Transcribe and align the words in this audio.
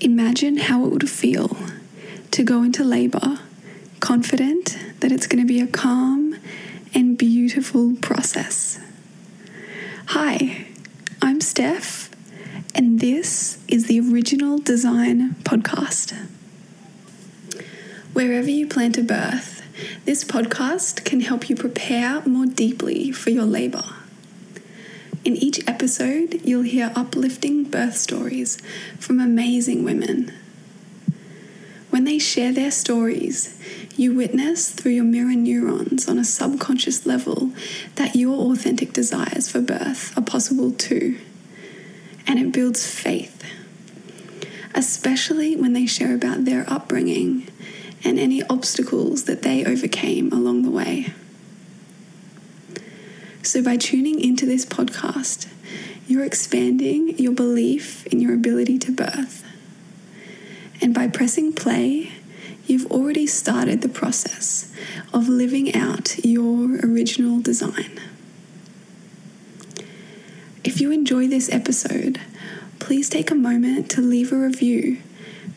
Imagine 0.00 0.58
how 0.58 0.84
it 0.84 0.90
would 0.92 1.08
feel 1.08 1.56
to 2.30 2.42
go 2.42 2.62
into 2.62 2.84
labor 2.84 3.38
confident 4.00 4.76
that 5.00 5.10
it's 5.10 5.26
going 5.26 5.42
to 5.42 5.48
be 5.48 5.58
a 5.60 5.66
calm 5.66 6.36
and 6.94 7.16
beautiful 7.16 7.94
process. 8.02 8.78
Hi, 10.08 10.66
I'm 11.22 11.40
Steph, 11.40 12.10
and 12.74 13.00
this 13.00 13.58
is 13.68 13.86
the 13.86 13.98
Original 14.00 14.58
Design 14.58 15.34
Podcast. 15.44 16.14
Wherever 18.12 18.50
you 18.50 18.66
plan 18.66 18.92
to 18.92 19.02
birth, 19.02 19.62
this 20.04 20.24
podcast 20.24 21.04
can 21.04 21.20
help 21.20 21.48
you 21.48 21.56
prepare 21.56 22.20
more 22.26 22.46
deeply 22.46 23.12
for 23.12 23.30
your 23.30 23.44
labour. 23.44 23.84
In 25.26 25.34
each 25.34 25.58
episode, 25.66 26.40
you'll 26.44 26.62
hear 26.62 26.92
uplifting 26.94 27.64
birth 27.64 27.96
stories 27.96 28.58
from 29.00 29.18
amazing 29.18 29.82
women. 29.82 30.32
When 31.90 32.04
they 32.04 32.20
share 32.20 32.52
their 32.52 32.70
stories, 32.70 33.58
you 33.96 34.14
witness 34.14 34.70
through 34.70 34.92
your 34.92 35.02
mirror 35.02 35.34
neurons 35.34 36.08
on 36.08 36.20
a 36.20 36.24
subconscious 36.24 37.06
level 37.06 37.50
that 37.96 38.14
your 38.14 38.52
authentic 38.52 38.92
desires 38.92 39.50
for 39.50 39.60
birth 39.60 40.16
are 40.16 40.22
possible 40.22 40.70
too. 40.70 41.18
And 42.28 42.38
it 42.38 42.52
builds 42.52 42.86
faith, 42.88 43.42
especially 44.76 45.56
when 45.56 45.72
they 45.72 45.86
share 45.86 46.14
about 46.14 46.44
their 46.44 46.64
upbringing 46.70 47.48
and 48.04 48.20
any 48.20 48.44
obstacles 48.44 49.24
that 49.24 49.42
they 49.42 49.64
overcame 49.64 50.32
along 50.32 50.62
the 50.62 50.70
way. 50.70 51.12
So, 53.46 53.62
by 53.62 53.76
tuning 53.76 54.18
into 54.18 54.44
this 54.44 54.66
podcast, 54.66 55.46
you're 56.08 56.24
expanding 56.24 57.16
your 57.16 57.30
belief 57.30 58.04
in 58.08 58.20
your 58.20 58.34
ability 58.34 58.76
to 58.80 58.90
birth. 58.90 59.44
And 60.80 60.92
by 60.92 61.06
pressing 61.06 61.52
play, 61.52 62.10
you've 62.66 62.90
already 62.90 63.24
started 63.24 63.82
the 63.82 63.88
process 63.88 64.74
of 65.14 65.28
living 65.28 65.76
out 65.76 66.18
your 66.24 66.80
original 66.84 67.40
design. 67.40 68.00
If 70.64 70.80
you 70.80 70.90
enjoy 70.90 71.28
this 71.28 71.48
episode, 71.48 72.20
please 72.80 73.08
take 73.08 73.30
a 73.30 73.36
moment 73.36 73.88
to 73.92 74.00
leave 74.00 74.32
a 74.32 74.36
review, 74.36 74.98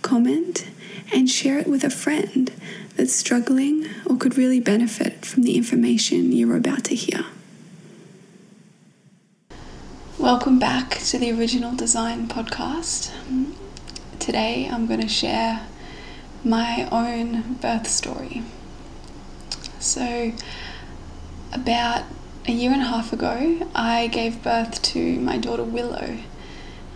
comment, 0.03 0.67
and 1.11 1.27
share 1.27 1.57
it 1.57 1.67
with 1.67 1.83
a 1.83 1.89
friend 1.89 2.51
that's 2.97 3.15
struggling 3.15 3.87
or 4.05 4.15
could 4.15 4.37
really 4.37 4.59
benefit 4.59 5.25
from 5.25 5.41
the 5.41 5.57
information 5.57 6.31
you're 6.31 6.55
about 6.55 6.83
to 6.83 6.93
hear. 6.93 7.25
Welcome 10.31 10.59
back 10.59 10.91
to 11.05 11.17
the 11.17 11.31
Original 11.31 11.73
Design 11.73 12.27
Podcast. 12.27 13.11
Today 14.19 14.69
I'm 14.71 14.85
going 14.85 15.01
to 15.01 15.07
share 15.07 15.65
my 16.43 16.87
own 16.91 17.55
birth 17.55 17.87
story. 17.87 18.43
So, 19.79 20.33
about 21.51 22.03
a 22.47 22.51
year 22.51 22.71
and 22.71 22.83
a 22.83 22.85
half 22.85 23.11
ago, 23.11 23.67
I 23.73 24.05
gave 24.05 24.43
birth 24.43 24.83
to 24.93 25.19
my 25.19 25.39
daughter 25.39 25.63
Willow 25.63 26.19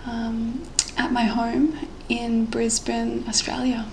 um, 0.05 0.61
at 0.95 1.11
my 1.11 1.23
home 1.23 1.89
in 2.07 2.45
Brisbane, 2.45 3.25
Australia. 3.27 3.87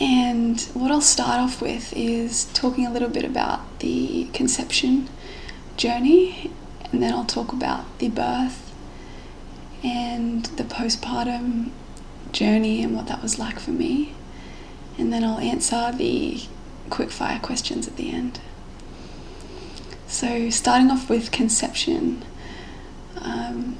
And 0.00 0.58
what 0.72 0.90
I'll 0.90 1.02
start 1.02 1.38
off 1.38 1.60
with 1.60 1.92
is 1.94 2.46
talking 2.54 2.86
a 2.86 2.90
little 2.90 3.10
bit 3.10 3.26
about 3.26 3.80
the 3.80 4.30
conception 4.32 5.10
journey, 5.76 6.50
and 6.92 7.02
then 7.02 7.12
I'll 7.12 7.24
talk 7.24 7.52
about 7.52 7.98
the 7.98 8.08
birth 8.08 8.72
and 9.82 10.44
the 10.44 10.64
postpartum 10.64 11.70
journey 12.30 12.82
and 12.82 12.94
what 12.94 13.06
that 13.08 13.22
was 13.22 13.38
like 13.38 13.58
for 13.58 13.70
me. 13.70 14.14
And 14.98 15.12
then 15.12 15.24
I'll 15.24 15.38
answer 15.38 15.90
the 15.92 16.42
quickfire 16.90 17.40
questions 17.40 17.88
at 17.88 17.96
the 17.96 18.10
end. 18.10 18.40
So, 20.06 20.50
starting 20.50 20.90
off 20.90 21.08
with 21.08 21.32
conception, 21.32 22.22
um, 23.16 23.78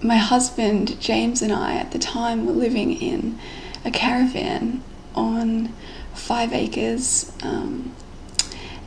my 0.00 0.16
husband 0.16 1.00
James 1.00 1.42
and 1.42 1.52
I 1.52 1.74
at 1.74 1.90
the 1.90 1.98
time 1.98 2.46
were 2.46 2.52
living 2.52 2.92
in 2.92 3.38
a 3.84 3.90
caravan 3.90 4.84
on 5.16 5.72
five 6.14 6.52
acres 6.52 7.32
um, 7.42 7.92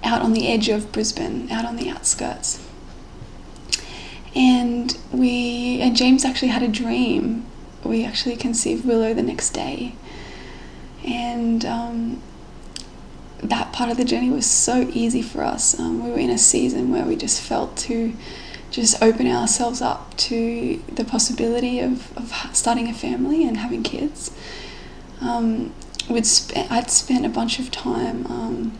out 0.03 0.22
on 0.22 0.31
the 0.31 0.47
edge 0.47 0.69
of 0.69 0.94
Brisbane, 0.94 1.51
out 1.51 1.66
on 1.66 1.75
the 1.75 1.90
outskirts. 1.90 2.66
And 4.35 4.97
we 5.12 5.81
and 5.81 5.95
James 5.95 6.23
actually 6.23 6.50
had 6.50 6.63
a 6.63 6.67
dream. 6.67 7.45
We 7.84 8.06
actually 8.06 8.35
conceived 8.35 8.85
Willow 8.85 9.13
the 9.13 9.23
next 9.23 9.51
day, 9.51 9.95
and 11.06 11.66
um, 11.66 12.22
that 13.41 13.72
part 13.73 13.89
of 13.89 13.97
the 13.97 14.06
journey 14.06 14.29
was 14.29 14.45
so 14.45 14.89
easy 14.94 15.22
for 15.22 15.44
us. 15.44 15.79
Um, 15.79 16.03
we 16.03 16.12
were 16.12 16.19
in 16.19 16.29
a 16.29 16.38
season 16.38 16.91
where 16.91 17.06
we 17.06 17.16
just 17.16 17.41
felt 17.41 17.78
to 17.78 18.13
just 18.72 19.01
open 19.01 19.28
ourselves 19.28 19.81
up 19.81 20.16
to 20.16 20.81
the 20.94 21.03
possibility 21.03 21.79
of, 21.79 22.16
of 22.18 22.31
starting 22.56 22.88
a 22.88 22.94
family 22.94 23.47
and 23.47 23.57
having 23.57 23.81
kids. 23.81 24.31
Um, 25.22 25.73
we'd 26.09 26.25
sp- 26.28 26.69
I'd 26.69 26.91
spent 26.91 27.25
a 27.25 27.29
bunch 27.29 27.59
of 27.59 27.72
time 27.72 28.25
um, 28.28 28.79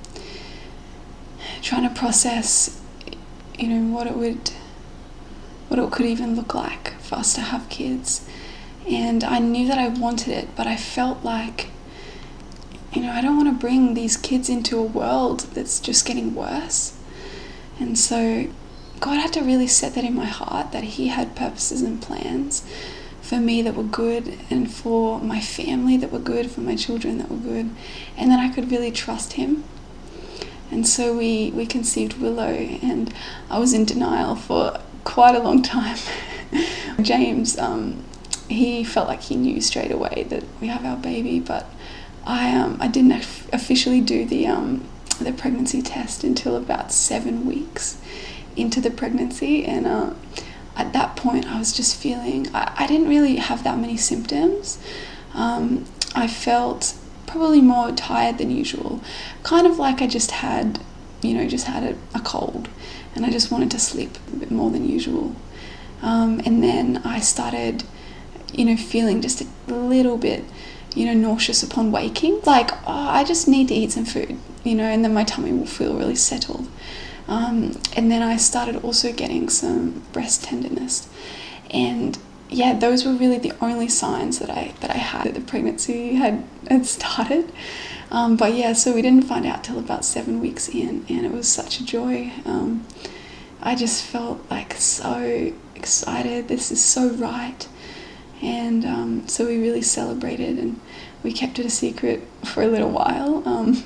trying 1.62 1.88
to 1.88 1.94
process, 1.94 2.80
you 3.58 3.68
know, 3.68 3.96
what 3.96 4.08
it 4.08 4.16
would, 4.16 4.52
what 5.70 5.80
it 5.80 5.92
could 5.92 6.06
even 6.06 6.36
look 6.36 6.54
like 6.54 7.00
for 7.00 7.16
us 7.16 7.34
to 7.36 7.42
have 7.42 7.70
kids. 7.70 8.28
And 8.88 9.24
I 9.24 9.40
knew 9.40 9.68
that 9.68 9.78
I 9.78 9.88
wanted 9.88 10.34
it, 10.34 10.56
but 10.56 10.68
I 10.68 10.76
felt 10.76 11.24
like, 11.24 11.70
you 12.92 13.02
know, 13.02 13.12
I 13.12 13.22
don't 13.22 13.38
want 13.38 13.50
to 13.50 13.60
bring 13.60 13.94
these 13.94 14.18
kids 14.18 14.50
into 14.50 14.78
a 14.78 14.84
world 14.84 15.42
that's 15.54 15.80
just 15.80 16.06
getting 16.06 16.36
worse. 16.36 16.98
And 17.80 17.98
so 17.98 18.48
God 19.00 19.16
had 19.16 19.32
to 19.34 19.42
really 19.42 19.68
set 19.68 19.94
that 19.94 20.04
in 20.04 20.16
my 20.16 20.26
heart 20.26 20.72
that 20.74 20.84
He 20.84 21.08
had 21.08 21.36
purposes 21.36 21.82
and 21.82 22.02
plans 22.02 22.66
for 23.22 23.38
me 23.38 23.62
that 23.62 23.76
were 23.76 23.84
good 23.84 24.38
and 24.50 24.72
for 24.72 25.20
my 25.22 25.40
family 25.40 25.96
that 25.98 26.12
were 26.12 26.20
good, 26.20 26.50
for 26.52 26.62
my 26.62 26.76
children 26.76 27.20
that 27.20 27.30
were 27.30 27.38
good, 27.38 27.70
and 28.18 28.32
that 28.32 28.40
I 28.40 28.54
could 28.54 28.72
really 28.72 28.92
trust 28.92 29.34
Him 29.34 29.64
and 30.72 30.88
so 30.88 31.18
we, 31.18 31.52
we 31.52 31.66
conceived 31.66 32.20
Willow, 32.20 32.54
and 32.54 33.14
I 33.50 33.60
was 33.60 33.74
in 33.74 33.86
denial 33.86 34.36
for 34.36 34.80
quite 35.10 35.34
a 35.36 35.40
long 35.40 35.64
time. 35.64 35.98
James, 37.02 37.58
um, 37.58 38.04
he 38.48 38.84
felt 38.84 39.08
like 39.08 39.24
he 39.24 39.36
knew 39.36 39.60
straight 39.60 39.92
away 39.92 40.26
that 40.30 40.44
we 40.62 40.68
have 40.68 40.86
our 40.86 40.98
baby, 40.98 41.40
but 41.40 41.66
I, 42.26 42.56
um, 42.56 42.78
I 42.80 42.88
didn't 42.88 43.14
officially 43.52 44.02
do 44.02 44.24
the, 44.24 44.46
um, 44.46 44.88
the 45.20 45.34
pregnancy 45.34 45.82
test 45.82 46.24
until 46.24 46.56
about 46.56 46.92
seven 46.92 47.48
weeks 47.48 48.00
into 48.56 48.80
the 48.80 48.92
pregnancy, 48.92 49.66
and 49.66 49.88
uh, 49.88 50.14
at 50.76 50.94
that 50.94 51.16
point, 51.16 51.48
I 51.48 51.58
was 51.58 51.74
just 51.74 51.96
feeling 51.96 52.48
I, 52.54 52.72
I 52.78 52.88
didn't 52.88 53.08
really 53.08 53.38
have 53.38 53.64
that 53.64 53.80
many 53.80 53.98
symptoms. 53.98 54.78
Um, 55.34 55.86
I 56.14 56.28
felt 56.28 56.96
probably 57.26 57.62
more 57.62 57.92
tired 57.92 58.38
than 58.38 58.52
usual. 58.52 59.02
Kind 59.42 59.66
of 59.66 59.80
like 59.80 60.02
I 60.04 60.08
just 60.08 60.32
had, 60.32 60.80
you 61.22 61.34
know, 61.34 61.48
just 61.48 61.68
had 61.68 61.84
a, 61.84 62.18
a 62.18 62.22
cold 62.22 62.70
and 63.16 63.26
I 63.26 63.32
just 63.32 63.52
wanted 63.52 63.72
to 63.72 63.80
sleep 63.80 64.18
a 64.34 64.38
bit 64.38 64.52
more 64.52 64.72
than 64.72 64.88
usual. 64.88 65.36
Um, 66.02 66.42
and 66.46 66.64
then 66.64 67.02
I 67.04 67.20
started, 67.20 67.84
you 68.54 68.66
know, 68.66 68.78
feeling 68.78 69.22
just 69.22 69.42
a 69.42 69.74
little 69.74 70.18
bit, 70.18 70.46
you 70.96 71.06
know, 71.06 71.14
nauseous 71.14 71.62
upon 71.62 71.92
waking. 71.92 72.42
Like, 72.46 72.72
oh, 72.88 73.10
I 73.10 73.24
just 73.24 73.48
need 73.48 73.68
to 73.70 73.74
eat 73.74 73.92
some 73.92 74.06
food, 74.06 74.38
you 74.64 74.76
know, 74.76 74.86
and 74.86 75.04
then 75.04 75.14
my 75.14 75.24
tummy 75.24 75.52
will 75.52 75.66
feel 75.66 75.96
really 75.96 76.16
settled. 76.16 76.70
Um, 77.28 77.80
and 77.96 78.10
then 78.10 78.24
I 78.24 78.38
started 78.38 78.78
also 78.78 79.12
getting 79.12 79.50
some 79.50 80.04
breast 80.14 80.46
tenderness. 80.46 81.10
And 81.70 82.18
yeah, 82.50 82.78
those 82.78 83.06
were 83.06 83.14
really 83.14 83.38
the 83.38 83.54
only 83.62 83.88
signs 83.88 84.40
that 84.40 84.50
I 84.50 84.74
that 84.82 84.90
I 84.90 84.98
had 84.98 85.26
that 85.26 85.36
the 85.36 85.42
pregnancy 85.42 86.16
had 86.16 86.44
had 86.70 86.86
started. 86.86 87.52
Um, 88.12 88.38
but 88.38 88.56
yeah, 88.56 88.74
so 88.74 88.94
we 88.94 89.02
didn't 89.02 89.26
find 89.26 89.46
out 89.46 89.64
till 89.64 89.78
about 89.78 90.04
seven 90.04 90.40
weeks 90.40 90.68
in, 90.68 91.06
and 91.10 91.26
it 91.26 91.32
was 91.32 91.48
such 91.48 91.80
a 91.80 91.86
joy. 91.86 92.32
Um, 92.46 92.86
I 93.62 93.76
just 93.76 94.04
felt 94.04 94.42
like 94.50 94.74
so 94.74 95.54
excited. 95.76 96.48
This 96.48 96.72
is 96.72 96.84
so 96.84 97.10
right, 97.10 97.68
and 98.42 98.86
um, 98.86 99.28
so 99.28 99.46
we 99.46 99.58
really 99.60 99.82
celebrated, 99.82 100.58
and 100.58 100.80
we 101.22 101.32
kept 101.32 101.60
it 101.60 101.66
a 101.66 101.70
secret 101.70 102.22
for 102.44 102.64
a 102.64 102.68
little 102.68 102.90
while. 102.90 103.48
Um, 103.48 103.84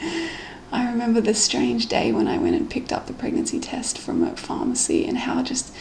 I 0.72 0.90
remember 0.90 1.20
the 1.20 1.34
strange 1.34 1.86
day 1.86 2.10
when 2.10 2.26
I 2.26 2.38
went 2.38 2.56
and 2.56 2.68
picked 2.68 2.92
up 2.92 3.06
the 3.06 3.12
pregnancy 3.12 3.60
test 3.60 3.98
from 3.98 4.24
a 4.24 4.36
pharmacy, 4.36 5.06
and 5.06 5.18
how 5.18 5.42
just 5.44 5.72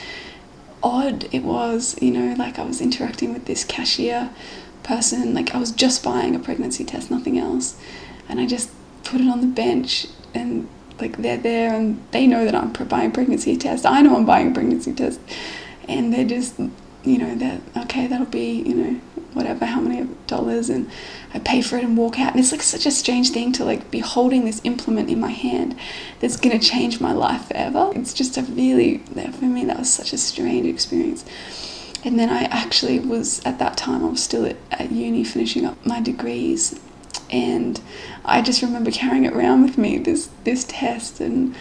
odd 0.84 1.28
it 1.32 1.44
was, 1.44 2.00
you 2.02 2.12
know, 2.12 2.36
like 2.36 2.60
I 2.60 2.64
was 2.64 2.82
interacting 2.82 3.34
with 3.34 3.46
this 3.46 3.64
cashier 3.64 4.30
person, 4.84 5.34
like 5.34 5.54
I 5.56 5.60
was 5.60 5.72
just 5.72 6.04
buying 6.04 6.36
a 6.36 6.40
pregnancy 6.40 6.84
test, 6.84 7.10
nothing 7.10 7.38
else. 7.38 7.80
And 8.30 8.40
I 8.40 8.46
just 8.46 8.70
put 9.04 9.22
it 9.22 9.30
on 9.30 9.42
the 9.42 9.48
bench 9.48 10.08
and 10.34 10.68
like 11.00 11.18
they're 11.18 11.38
there 11.38 11.74
and 11.74 12.04
they 12.12 12.28
know 12.28 12.46
that 12.46 12.56
I'm 12.56 12.72
buying 12.88 13.12
a 13.12 13.14
pregnancy 13.14 13.58
test. 13.58 13.86
I 13.86 14.02
know 14.02 14.16
I'm 14.16 14.26
buying 14.26 14.52
a 14.52 14.54
pregnancy 14.54 14.94
test. 14.94 15.20
And 15.88 16.14
they're 16.14 16.26
just 16.26 16.60
you 17.04 17.18
know, 17.18 17.36
that 17.36 17.62
okay, 17.78 18.08
that'll 18.08 18.26
be 18.26 18.62
you 18.62 18.76
know 18.76 19.00
whatever, 19.34 19.66
how 19.66 19.82
many 19.82 20.08
dollars, 20.28 20.70
and 20.70 20.90
I 21.34 21.40
pay 21.40 21.62
for 21.62 21.78
it 21.78 21.84
and 21.84 21.98
walk 21.98 22.20
out. 22.20 22.32
And 22.32 22.40
it's 22.40 22.52
like 22.52 22.62
such 22.62 22.86
a 22.86 22.92
strange 22.92 23.32
thing 23.32 23.52
to 23.54 23.66
like 23.66 23.90
be 23.92 24.00
holding 24.00 24.46
this 24.46 24.62
implement 24.64 25.10
in 25.10 25.20
my 25.20 25.32
hand 25.32 25.76
that's 26.20 26.38
gonna 26.38 26.60
change 26.60 27.02
my 27.02 27.12
life 27.12 27.48
forever. 27.48 27.92
It's 27.96 28.14
just 28.14 28.38
a 28.38 28.44
really, 28.44 29.00
for 29.00 29.46
me, 29.46 29.66
that 29.66 29.80
was 29.80 29.92
such 29.92 30.14
a 30.14 30.18
strange 30.18 30.68
experience. 30.68 31.26
And 32.06 32.20
then 32.20 32.30
I 32.30 32.44
actually 32.44 33.00
was 33.00 33.42
at 33.46 33.60
that 33.60 33.78
time 33.78 34.04
I 34.04 34.10
was 34.10 34.22
still 34.22 34.46
at, 34.46 34.58
at 34.72 34.92
uni 34.92 35.24
finishing 35.24 35.66
up 35.66 35.84
my 35.86 36.02
degrees, 36.02 36.80
and 37.30 37.80
I 38.26 38.42
just 38.42 38.62
remember 38.62 38.92
carrying 38.92 39.26
it 39.26 39.34
around 39.34 39.64
with 39.64 39.78
me 39.78 39.98
this 39.98 40.30
this 40.44 40.66
test 40.68 41.20
and 41.20 41.56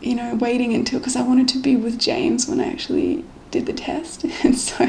you 0.00 0.14
know 0.14 0.34
waiting 0.34 0.74
until 0.74 0.98
because 0.98 1.16
I 1.16 1.22
wanted 1.22 1.48
to 1.48 1.58
be 1.58 1.76
with 1.76 1.98
James 1.98 2.48
when 2.48 2.60
I 2.60 2.66
actually 2.66 3.24
did 3.50 3.66
the 3.66 3.72
test, 3.72 4.24
and 4.44 4.58
so 4.58 4.88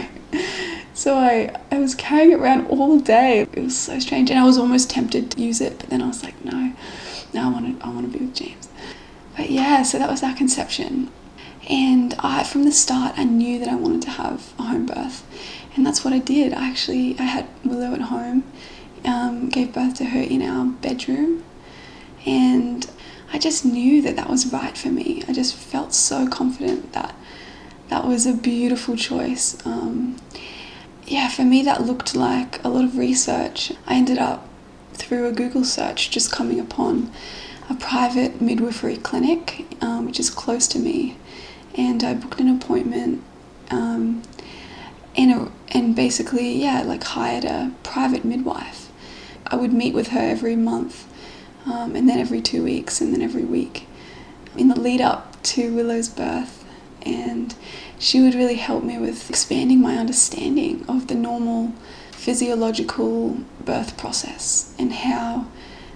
so 0.97 1.15
I, 1.15 1.55
I 1.71 1.77
was 1.77 1.93
carrying 1.93 2.31
it 2.31 2.39
around 2.39 2.67
all 2.69 2.99
day. 2.99 3.41
It 3.41 3.55
was 3.55 3.77
so 3.77 3.99
strange. 3.99 4.31
And 4.31 4.39
I 4.39 4.43
was 4.43 4.57
almost 4.57 4.89
tempted 4.89 5.29
to 5.29 5.41
use 5.41 5.61
it, 5.61 5.77
but 5.77 5.91
then 5.91 6.01
I 6.01 6.07
was 6.07 6.23
like, 6.23 6.43
no, 6.43 6.73
no, 7.33 7.47
I 7.47 7.51
want 7.51 7.79
to, 7.79 7.85
I 7.85 7.89
want 7.91 8.11
to 8.11 8.17
be 8.17 8.25
with 8.25 8.33
James. 8.33 8.67
But 9.35 9.51
yeah, 9.51 9.83
so 9.83 9.99
that 9.99 10.09
was 10.09 10.23
our 10.23 10.33
conception. 10.33 11.11
And 11.69 12.15
I, 12.19 12.43
from 12.43 12.63
the 12.63 12.71
start, 12.71 13.13
I 13.17 13.25
knew 13.25 13.59
that 13.59 13.67
I 13.67 13.75
wanted 13.75 14.01
to 14.03 14.11
have 14.11 14.53
a 14.57 14.63
home 14.63 14.85
birth. 14.85 15.25
And 15.75 15.85
that's 15.85 16.03
what 16.03 16.13
I 16.13 16.19
did. 16.19 16.53
I 16.53 16.69
actually, 16.69 17.19
I 17.19 17.23
had 17.23 17.47
Willow 17.63 17.93
at 17.93 18.01
home, 18.01 18.43
um, 19.05 19.49
gave 19.49 19.73
birth 19.73 19.95
to 19.95 20.05
her 20.05 20.21
in 20.21 20.41
our 20.41 20.65
bedroom. 20.65 21.43
And 22.25 22.89
I 23.33 23.39
just 23.39 23.65
knew 23.65 24.01
that 24.01 24.15
that 24.15 24.29
was 24.29 24.51
right 24.51 24.77
for 24.77 24.89
me. 24.89 25.23
I 25.27 25.33
just 25.33 25.55
felt 25.55 25.93
so 25.93 26.27
confident 26.27 26.93
that 26.93 27.13
that 27.89 28.05
was 28.05 28.25
a 28.25 28.33
beautiful 28.33 28.95
choice. 28.95 29.57
Um, 29.65 30.17
yeah, 31.05 31.29
for 31.29 31.43
me, 31.43 31.61
that 31.63 31.83
looked 31.83 32.15
like 32.15 32.63
a 32.63 32.69
lot 32.69 32.85
of 32.85 32.97
research. 32.97 33.73
I 33.85 33.95
ended 33.95 34.17
up, 34.17 34.47
through 34.93 35.27
a 35.27 35.31
Google 35.31 35.63
search, 35.63 36.09
just 36.09 36.31
coming 36.31 36.59
upon 36.59 37.11
a 37.69 37.75
private 37.75 38.41
midwifery 38.41 38.97
clinic, 38.97 39.67
um, 39.81 40.05
which 40.05 40.19
is 40.19 40.29
close 40.29 40.67
to 40.69 40.79
me. 40.79 41.17
And 41.77 42.03
I 42.03 42.15
booked 42.15 42.39
an 42.39 42.49
appointment 42.49 43.23
um, 43.69 44.23
and, 45.15 45.31
a, 45.31 45.51
and 45.69 45.95
basically, 45.95 46.61
yeah, 46.61 46.81
like 46.81 47.03
hired 47.03 47.45
a 47.45 47.71
private 47.83 48.25
midwife. 48.25 48.91
I 49.45 49.55
would 49.55 49.71
meet 49.71 49.93
with 49.93 50.09
her 50.09 50.19
every 50.19 50.55
month, 50.55 51.07
um, 51.65 51.95
and 51.95 52.09
then 52.09 52.19
every 52.19 52.41
two 52.41 52.63
weeks, 52.63 52.99
and 52.99 53.13
then 53.13 53.21
every 53.21 53.45
week 53.45 53.87
in 54.57 54.67
the 54.67 54.79
lead 54.79 55.01
up 55.01 55.41
to 55.43 55.73
Willow's 55.73 56.09
birth. 56.09 56.65
And 57.03 57.55
she 57.99 58.21
would 58.21 58.35
really 58.35 58.55
help 58.55 58.83
me 58.83 58.97
with 58.97 59.29
expanding 59.29 59.79
my 59.79 59.97
understanding 59.97 60.83
of 60.89 61.07
the 61.07 61.15
normal 61.15 61.73
physiological 62.11 63.37
birth 63.63 63.97
process 63.97 64.75
and 64.77 64.91
how 64.91 65.45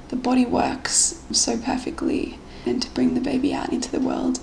the 0.09 0.15
body 0.15 0.45
works 0.45 1.21
so 1.31 1.57
perfectly 1.57 2.37
and 2.65 2.81
to 2.81 2.89
bring 2.91 3.15
the 3.15 3.21
baby 3.21 3.53
out 3.53 3.73
into 3.73 3.91
the 3.91 3.99
world. 3.99 4.39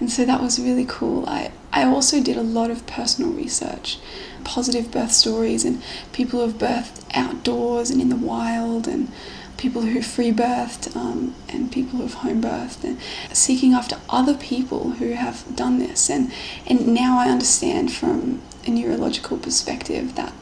And 0.00 0.10
so 0.10 0.24
that 0.24 0.40
was 0.40 0.60
really 0.60 0.86
cool. 0.86 1.28
I, 1.28 1.50
I 1.72 1.84
also 1.84 2.22
did 2.22 2.36
a 2.36 2.42
lot 2.42 2.70
of 2.70 2.86
personal 2.86 3.32
research, 3.32 3.98
positive 4.44 4.90
birth 4.90 5.12
stories, 5.12 5.64
and 5.64 5.82
people 6.12 6.40
who 6.40 6.46
have 6.46 6.58
birthed 6.58 7.04
outdoors 7.14 7.90
and 7.90 8.00
in 8.00 8.08
the 8.08 8.16
wild, 8.16 8.86
and 8.86 9.10
people 9.58 9.82
who 9.82 10.00
free 10.00 10.32
birthed 10.32 10.96
um, 10.96 11.34
and 11.48 11.70
people 11.70 11.98
who 11.98 12.04
have 12.04 12.14
home 12.14 12.40
birthed 12.40 12.84
and 12.84 12.98
seeking 13.36 13.74
after 13.74 13.96
other 14.08 14.34
people 14.34 14.92
who 14.92 15.10
have 15.10 15.44
done 15.54 15.80
this 15.80 16.08
and 16.08 16.32
and 16.66 16.86
now 16.86 17.18
I 17.18 17.28
understand 17.28 17.92
from 17.92 18.40
a 18.66 18.70
neurological 18.70 19.36
perspective 19.36 20.14
that 20.14 20.32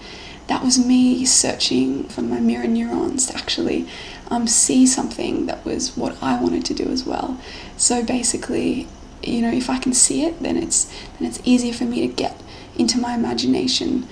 that 0.47 0.63
was 0.63 0.79
me 0.79 1.25
searching 1.25 2.05
for 2.05 2.23
my 2.23 2.39
mirror 2.39 2.69
neurons 2.69 3.27
to 3.27 3.37
actually 3.37 3.89
um, 4.31 4.47
see 4.47 4.87
something 4.87 5.47
that 5.47 5.65
was 5.65 5.97
what 5.97 6.23
I 6.23 6.41
wanted 6.41 6.65
to 6.67 6.75
do 6.75 6.85
as 6.85 7.05
well. 7.05 7.41
So 7.77 8.05
basically, 8.05 8.87
you 9.27 9.43
know, 9.43 9.53
if 9.53 9.69
I 9.69 9.79
can 9.79 9.93
see 9.93 10.25
it, 10.25 10.43
then 10.43 10.57
it's 10.57 10.85
then 11.19 11.29
it's 11.29 11.41
easier 11.45 11.73
for 11.73 11.85
me 11.85 12.07
to 12.07 12.13
get 12.13 12.41
into 12.77 12.99
my 12.99 13.15
imagination 13.15 14.07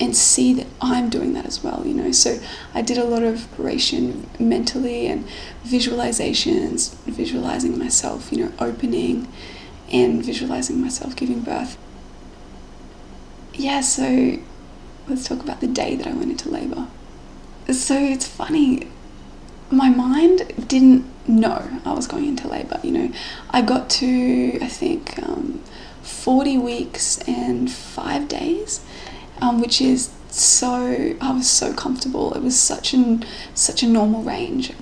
and 0.00 0.16
see 0.16 0.52
that 0.54 0.66
I'm 0.80 1.08
doing 1.08 1.34
that 1.34 1.46
as 1.46 1.62
well, 1.62 1.84
you 1.86 1.94
know. 1.94 2.10
So 2.12 2.38
I 2.74 2.82
did 2.82 2.98
a 2.98 3.04
lot 3.04 3.22
of 3.22 3.48
preparation 3.54 4.28
mentally 4.38 5.06
and 5.06 5.26
visualizations, 5.64 6.94
visualizing 7.04 7.78
myself, 7.78 8.32
you 8.32 8.44
know, 8.44 8.52
opening 8.58 9.28
and 9.92 10.24
visualizing 10.24 10.80
myself 10.80 11.14
giving 11.14 11.40
birth. 11.40 11.78
Yeah, 13.52 13.82
so 13.82 14.38
let's 15.06 15.28
talk 15.28 15.40
about 15.40 15.60
the 15.60 15.68
day 15.68 15.94
that 15.94 16.06
I 16.06 16.12
went 16.12 16.30
into 16.32 16.48
labor. 16.48 16.88
So 17.70 17.96
it's 17.96 18.26
funny, 18.26 18.88
my 19.70 19.88
mind 19.88 20.68
didn't 20.68 21.06
know 21.26 21.80
I 21.84 21.92
was 21.92 22.06
going 22.06 22.26
into 22.26 22.48
labor, 22.48 22.80
you 22.82 22.90
know. 22.90 23.12
I 23.50 23.62
got 23.62 23.88
to, 23.90 24.58
I 24.60 24.68
think, 24.68 25.18
um, 25.22 25.62
40 26.02 26.58
weeks 26.58 27.18
and 27.26 27.70
five 27.70 28.28
days 28.28 28.84
um, 29.40 29.60
which 29.60 29.80
is 29.80 30.10
so 30.28 31.14
I 31.20 31.32
was 31.32 31.48
so 31.48 31.72
comfortable. 31.74 32.34
It 32.34 32.42
was 32.42 32.58
such 32.58 32.92
an 32.92 33.24
such 33.54 33.82
a 33.82 33.86
normal 33.86 34.22
range. 34.22 34.72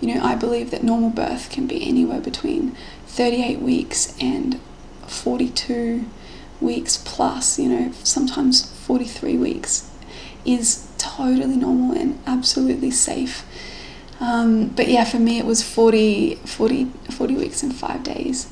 You 0.00 0.14
know, 0.14 0.22
I 0.22 0.34
believe 0.34 0.70
that 0.70 0.82
normal 0.82 1.10
birth 1.10 1.50
can 1.50 1.66
be 1.66 1.86
anywhere 1.88 2.20
between 2.20 2.76
38 3.06 3.60
weeks 3.60 4.14
and 4.20 4.60
42 5.06 6.04
weeks 6.60 6.96
plus, 7.04 7.58
you 7.58 7.68
know, 7.68 7.92
sometimes 8.04 8.70
43 8.86 9.36
weeks 9.36 9.90
is 10.44 10.88
totally 10.98 11.56
normal 11.56 11.96
and 11.96 12.20
absolutely 12.26 12.90
safe. 12.90 13.44
Um, 14.20 14.68
but 14.68 14.88
yeah, 14.88 15.04
for 15.04 15.18
me 15.18 15.38
it 15.38 15.46
was 15.46 15.62
40, 15.62 16.36
40, 16.36 16.84
40 17.10 17.34
weeks 17.34 17.62
and 17.62 17.74
five 17.74 18.02
days. 18.02 18.50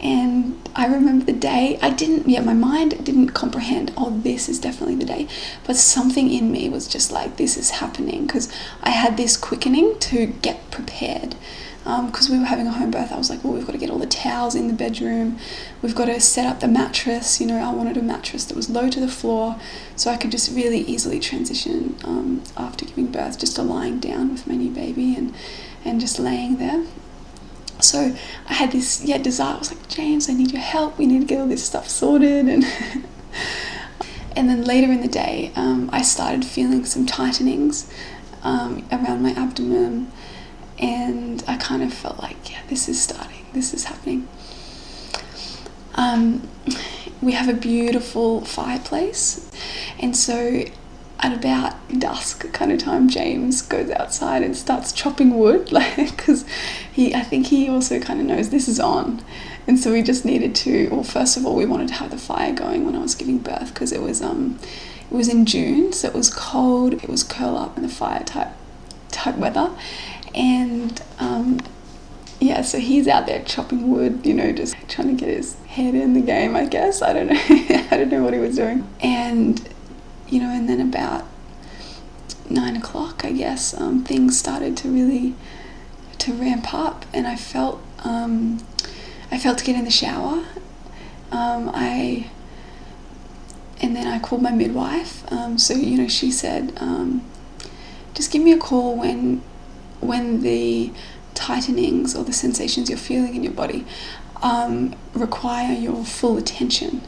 And 0.00 0.68
I 0.76 0.86
remember 0.86 1.24
the 1.24 1.32
day, 1.32 1.76
I 1.82 1.90
didn't, 1.90 2.28
yeah, 2.28 2.40
my 2.40 2.52
mind 2.52 3.04
didn't 3.04 3.30
comprehend, 3.30 3.92
oh, 3.96 4.10
this 4.22 4.48
is 4.48 4.60
definitely 4.60 4.94
the 4.94 5.04
day. 5.04 5.26
But 5.66 5.76
something 5.76 6.32
in 6.32 6.52
me 6.52 6.68
was 6.68 6.86
just 6.86 7.10
like, 7.10 7.36
this 7.36 7.56
is 7.56 7.70
happening 7.70 8.26
because 8.26 8.52
I 8.82 8.90
had 8.90 9.16
this 9.16 9.36
quickening 9.36 9.98
to 10.00 10.26
get 10.26 10.70
prepared. 10.70 11.34
Because 11.88 12.28
um, 12.28 12.34
we 12.34 12.38
were 12.38 12.44
having 12.44 12.66
a 12.66 12.72
home 12.72 12.90
birth, 12.90 13.12
I 13.12 13.16
was 13.16 13.30
like, 13.30 13.42
well, 13.42 13.54
we've 13.54 13.64
got 13.64 13.72
to 13.72 13.78
get 13.78 13.88
all 13.88 13.98
the 13.98 14.06
towels 14.06 14.54
in 14.54 14.68
the 14.68 14.74
bedroom. 14.74 15.38
We've 15.80 15.94
got 15.94 16.04
to 16.04 16.20
set 16.20 16.44
up 16.44 16.60
the 16.60 16.68
mattress. 16.68 17.40
You 17.40 17.46
know, 17.46 17.56
I 17.56 17.72
wanted 17.72 17.96
a 17.96 18.02
mattress 18.02 18.44
that 18.44 18.54
was 18.54 18.68
low 18.68 18.90
to 18.90 19.00
the 19.00 19.08
floor 19.08 19.58
so 19.96 20.10
I 20.10 20.18
could 20.18 20.30
just 20.30 20.54
really 20.54 20.80
easily 20.80 21.18
transition 21.18 21.96
um, 22.04 22.42
after 22.58 22.84
giving 22.84 23.06
birth, 23.06 23.38
just 23.38 23.56
to 23.56 23.62
lying 23.62 24.00
down 24.00 24.32
with 24.32 24.46
my 24.46 24.54
new 24.54 24.70
baby 24.70 25.14
and, 25.16 25.34
and 25.82 25.98
just 25.98 26.18
laying 26.18 26.58
there. 26.58 26.84
So 27.80 28.14
I 28.48 28.52
had 28.52 28.72
this 28.72 29.04
yeah 29.04 29.18
desire. 29.18 29.54
I 29.54 29.58
was 29.58 29.72
like, 29.72 29.88
James, 29.88 30.28
I 30.28 30.34
need 30.34 30.50
your 30.50 30.60
help. 30.60 30.98
We 30.98 31.06
need 31.06 31.20
to 31.20 31.26
get 31.26 31.40
all 31.40 31.46
this 31.46 31.64
stuff 31.64 31.88
sorted. 31.88 32.48
And 32.48 32.64
and 34.36 34.48
then 34.50 34.64
later 34.64 34.92
in 34.92 35.00
the 35.00 35.08
day, 35.08 35.52
um, 35.56 35.88
I 35.90 36.02
started 36.02 36.44
feeling 36.44 36.84
some 36.84 37.06
tightenings 37.06 37.90
um, 38.42 38.86
around 38.90 39.22
my 39.22 39.30
abdomen, 39.32 40.10
and 40.78 41.42
I 41.48 41.56
kind 41.56 41.82
of 41.82 41.92
felt 41.92 42.18
like, 42.18 42.50
yeah, 42.50 42.60
this 42.68 42.88
is 42.88 43.02
starting. 43.02 43.46
This 43.52 43.74
is 43.74 43.84
happening. 43.84 44.28
Um, 45.94 46.48
we 47.20 47.32
have 47.32 47.48
a 47.48 47.54
beautiful 47.54 48.42
fireplace, 48.44 49.50
and 49.98 50.16
so 50.16 50.64
at 51.20 51.36
about 51.36 51.74
dusk 51.98 52.52
kind 52.52 52.70
of 52.70 52.78
time, 52.78 53.08
James 53.08 53.62
goes 53.62 53.90
outside 53.90 54.42
and 54.42 54.56
starts 54.56 54.92
chopping 54.92 55.36
wood, 55.36 55.72
like 55.72 55.96
because 55.96 56.44
he, 56.92 57.14
I 57.14 57.22
think 57.22 57.46
he 57.46 57.68
also 57.68 57.98
kind 57.98 58.20
of 58.20 58.26
knows 58.26 58.50
this 58.50 58.68
is 58.68 58.78
on, 58.78 59.24
and 59.66 59.78
so 59.78 59.92
we 59.92 60.02
just 60.02 60.24
needed 60.24 60.54
to. 60.56 60.88
Well, 60.90 61.02
first 61.02 61.36
of 61.36 61.44
all, 61.44 61.56
we 61.56 61.66
wanted 61.66 61.88
to 61.88 61.94
have 61.94 62.10
the 62.10 62.18
fire 62.18 62.52
going 62.52 62.86
when 62.86 62.94
I 62.94 63.00
was 63.00 63.16
giving 63.16 63.38
birth 63.38 63.74
because 63.74 63.90
it 63.90 64.00
was 64.00 64.22
um, 64.22 64.60
it 65.10 65.14
was 65.14 65.28
in 65.28 65.44
June, 65.46 65.92
so 65.92 66.08
it 66.08 66.14
was 66.14 66.32
cold. 66.32 66.94
It 66.94 67.08
was 67.08 67.24
curl 67.24 67.56
up 67.56 67.76
in 67.76 67.82
the 67.82 67.88
fire 67.88 68.22
type 68.22 68.52
type 69.10 69.36
weather, 69.36 69.70
and 70.38 71.02
um, 71.18 71.60
yeah, 72.40 72.62
so 72.62 72.78
he's 72.78 73.08
out 73.08 73.26
there 73.26 73.42
chopping 73.42 73.90
wood, 73.90 74.24
you 74.24 74.32
know, 74.32 74.52
just 74.52 74.76
trying 74.88 75.08
to 75.08 75.14
get 75.14 75.28
his 75.28 75.56
head 75.66 75.94
in 75.94 76.14
the 76.14 76.20
game. 76.20 76.54
I 76.54 76.66
guess 76.66 77.02
I 77.02 77.12
don't 77.12 77.26
know. 77.26 77.40
I 77.90 77.96
don't 77.96 78.08
know 78.08 78.22
what 78.22 78.32
he 78.32 78.38
was 78.38 78.56
doing, 78.56 78.88
and 79.00 79.68
you 80.28 80.40
know, 80.40 80.50
and 80.50 80.68
then 80.68 80.80
about 80.80 81.26
nine 82.48 82.76
o'clock, 82.76 83.24
I 83.24 83.32
guess, 83.32 83.78
um, 83.78 84.04
things 84.04 84.38
started 84.38 84.76
to 84.78 84.88
really 84.88 85.34
to 86.18 86.32
ramp 86.32 86.72
up, 86.72 87.04
and 87.12 87.26
I 87.26 87.34
felt 87.34 87.82
um, 88.04 88.64
I 89.32 89.38
felt 89.38 89.58
to 89.58 89.64
get 89.64 89.76
in 89.76 89.84
the 89.84 89.90
shower. 89.90 90.44
Um, 91.32 91.70
I 91.74 92.30
and 93.80 93.96
then 93.96 94.06
I 94.06 94.20
called 94.20 94.42
my 94.42 94.52
midwife. 94.52 95.30
Um, 95.32 95.58
so 95.58 95.74
you 95.74 95.98
know, 95.98 96.08
she 96.08 96.30
said, 96.30 96.72
um, 96.76 97.24
just 98.14 98.30
give 98.30 98.42
me 98.42 98.52
a 98.52 98.58
call 98.58 98.96
when 98.96 99.42
when 100.00 100.42
the 100.42 100.92
tightenings 101.34 102.16
or 102.16 102.24
the 102.24 102.32
sensations 102.32 102.88
you're 102.88 102.98
feeling 102.98 103.36
in 103.36 103.44
your 103.44 103.52
body 103.52 103.84
um, 104.42 104.94
require 105.14 105.72
your 105.72 106.04
full 106.04 106.36
attention. 106.36 107.02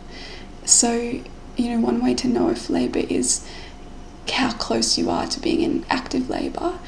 So 0.65 1.21
you 1.61 1.71
know, 1.71 1.81
one 1.81 2.03
way 2.03 2.15
to 2.15 2.29
know 2.29 2.49
if 2.51 2.71
labour 2.71 3.01
is 3.01 3.47
how 4.33 4.53
close 4.53 4.97
you 4.97 5.11
are 5.11 5.27
to 5.27 5.41
being 5.41 5.61
in 5.61 5.85
active 5.91 6.31
labour. 6.31 6.79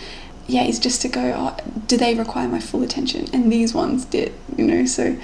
Yeah, 0.46 0.64
is 0.64 0.78
just 0.78 1.02
to 1.02 1.08
go, 1.08 1.34
oh, 1.36 1.56
do 1.86 1.96
they 1.96 2.14
require 2.14 2.48
my 2.48 2.60
full 2.60 2.82
attention? 2.82 3.26
And 3.32 3.52
these 3.52 3.74
ones 3.74 4.04
did, 4.04 4.32
you 4.56 4.66
know, 4.66 4.86
so 4.86 5.16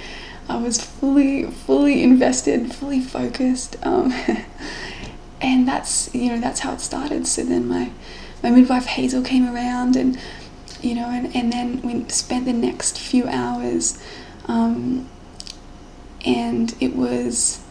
I 0.47 0.57
was 0.57 0.81
fully, 0.81 1.45
fully 1.45 2.03
invested, 2.03 2.73
fully 2.73 3.01
focused. 3.01 3.75
Um, 3.85 4.13
and 5.41 5.67
that's, 5.67 6.13
you 6.13 6.29
know, 6.29 6.39
that's 6.39 6.61
how 6.61 6.73
it 6.73 6.81
started. 6.81 7.27
So 7.27 7.43
then 7.43 7.67
my, 7.67 7.91
my 8.41 8.49
midwife 8.49 8.85
Hazel 8.85 9.21
came 9.21 9.47
around 9.47 9.95
and, 9.95 10.17
you 10.81 10.95
know, 10.95 11.09
and, 11.09 11.35
and 11.35 11.51
then 11.51 11.81
we 11.81 12.07
spent 12.09 12.45
the 12.45 12.53
next 12.53 12.97
few 12.99 13.27
hours 13.27 14.01
um, 14.45 15.07
and 16.25 16.75
it 16.79 16.95
was 16.95 17.61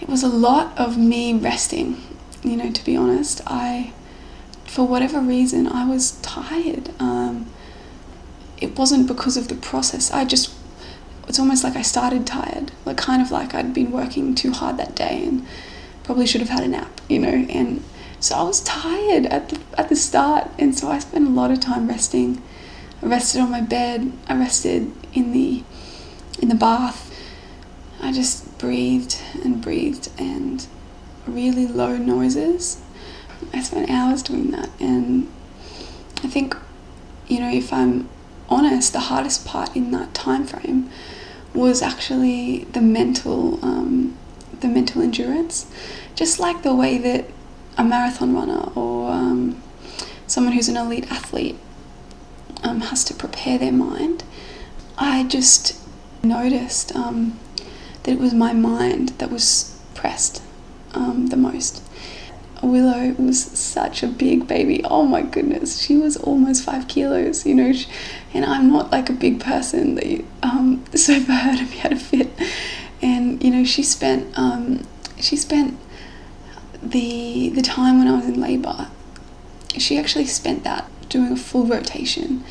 it 0.00 0.08
was 0.08 0.22
a 0.22 0.28
lot 0.28 0.76
of 0.78 0.96
me 0.96 1.32
resting 1.32 2.00
you 2.42 2.56
know 2.56 2.70
to 2.72 2.84
be 2.84 2.96
honest. 2.96 3.40
I 3.46 3.92
for 4.64 4.86
whatever 4.86 5.20
reason 5.20 5.66
i 5.66 5.84
was 5.84 6.12
tired. 6.20 6.90
Um, 7.00 7.46
it 8.60 8.76
wasn't 8.76 9.06
because 9.06 9.36
of 9.36 9.48
the 9.48 9.54
process. 9.54 10.10
I 10.10 10.24
just 10.24 10.52
it's 11.28 11.38
almost 11.38 11.62
like 11.62 11.76
i 11.76 11.82
started 11.82 12.26
tired 12.26 12.72
like 12.84 12.96
kind 12.96 13.20
of 13.20 13.30
like 13.30 13.54
i'd 13.54 13.74
been 13.74 13.92
working 13.92 14.34
too 14.34 14.50
hard 14.52 14.76
that 14.78 14.94
day 14.94 15.24
and 15.26 15.46
probably 16.02 16.26
should 16.26 16.40
have 16.40 16.48
had 16.48 16.64
a 16.64 16.68
nap 16.68 17.00
you 17.08 17.18
know 17.18 17.46
and 17.50 17.84
so 18.20 18.34
i 18.34 18.42
was 18.42 18.60
tired 18.60 19.26
at 19.26 19.48
the 19.48 19.60
at 19.76 19.88
the 19.88 19.96
start 19.96 20.48
and 20.58 20.76
so 20.76 20.88
i 20.88 20.98
spent 20.98 21.26
a 21.26 21.30
lot 21.30 21.50
of 21.50 21.60
time 21.60 21.88
resting 21.88 22.42
i 23.02 23.06
rested 23.06 23.40
on 23.40 23.50
my 23.50 23.60
bed 23.60 24.12
i 24.28 24.36
rested 24.36 24.92
in 25.14 25.32
the 25.32 25.62
in 26.40 26.48
the 26.48 26.54
bath 26.54 27.08
I 28.00 28.12
just 28.12 28.58
breathed 28.58 29.20
and 29.42 29.60
breathed 29.60 30.08
and 30.18 30.66
really 31.26 31.66
low 31.66 31.96
noises. 31.96 32.80
I 33.52 33.62
spent 33.62 33.90
hours 33.90 34.22
doing 34.22 34.50
that, 34.52 34.70
and 34.80 35.30
I 36.22 36.28
think, 36.28 36.56
you 37.26 37.40
know, 37.40 37.50
if 37.50 37.72
I'm 37.72 38.08
honest, 38.48 38.92
the 38.92 39.00
hardest 39.00 39.44
part 39.44 39.74
in 39.74 39.90
that 39.92 40.14
time 40.14 40.46
frame 40.46 40.90
was 41.54 41.82
actually 41.82 42.64
the 42.72 42.80
mental, 42.80 43.58
um, 43.64 44.16
the 44.60 44.68
mental 44.68 45.02
endurance. 45.02 45.66
Just 46.14 46.38
like 46.38 46.62
the 46.62 46.74
way 46.74 46.98
that 46.98 47.26
a 47.78 47.84
marathon 47.84 48.34
runner 48.34 48.70
or 48.74 49.10
um, 49.10 49.62
someone 50.26 50.52
who's 50.52 50.68
an 50.68 50.76
elite 50.76 51.10
athlete 51.10 51.58
um, 52.62 52.80
has 52.80 53.04
to 53.04 53.14
prepare 53.14 53.56
their 53.56 53.72
mind. 53.72 54.24
I 54.98 55.22
just 55.24 55.80
noticed 56.22 56.94
um, 56.96 57.38
that 58.02 58.12
it 58.12 58.18
was 58.18 58.34
my 58.34 58.52
mind 58.52 59.10
that 59.18 59.30
was 59.30 59.80
pressed 59.94 60.42
um, 60.92 61.28
the 61.28 61.36
most. 61.36 61.82
Willow 62.60 63.12
was 63.12 63.40
such 63.40 64.02
a 64.02 64.08
big 64.08 64.48
baby. 64.48 64.82
Oh 64.84 65.04
my 65.04 65.22
goodness, 65.22 65.80
she 65.80 65.96
was 65.96 66.16
almost 66.16 66.64
five 66.64 66.88
kilos, 66.88 67.46
you 67.46 67.54
know, 67.54 67.72
and 68.34 68.44
I'm 68.44 68.72
not 68.72 68.90
like 68.90 69.08
a 69.08 69.12
big 69.12 69.38
person. 69.38 69.94
That 69.94 70.06
you, 70.06 70.26
um, 70.42 70.84
so 70.94 71.20
for 71.20 71.32
her 71.32 71.56
to 71.56 71.64
be 71.64 71.78
able 71.78 71.90
to 71.90 71.96
fit, 71.96 72.30
and 73.00 73.42
you 73.42 73.52
know, 73.52 73.64
she 73.64 73.84
spent 73.84 74.36
um, 74.36 74.84
she 75.20 75.36
spent 75.36 75.78
the 76.82 77.50
the 77.50 77.62
time 77.62 77.98
when 77.98 78.08
I 78.08 78.16
was 78.16 78.26
in 78.26 78.40
labour. 78.40 78.88
She 79.76 79.98
actually 79.98 80.26
spent 80.26 80.64
that 80.64 80.90
doing 81.08 81.32
a 81.32 81.36
full 81.36 81.66
rotation. 81.66 82.44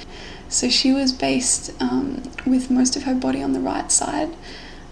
So 0.50 0.69
she 0.69 0.93
was 0.93 1.12
based 1.12 1.74
um, 1.81 2.24
with 2.46 2.72
most 2.72 2.96
of 2.96 3.03
her 3.03 3.13
body 3.13 3.43
on 3.43 3.51
the 3.51 3.60
right 3.60 3.91
side 3.91 4.34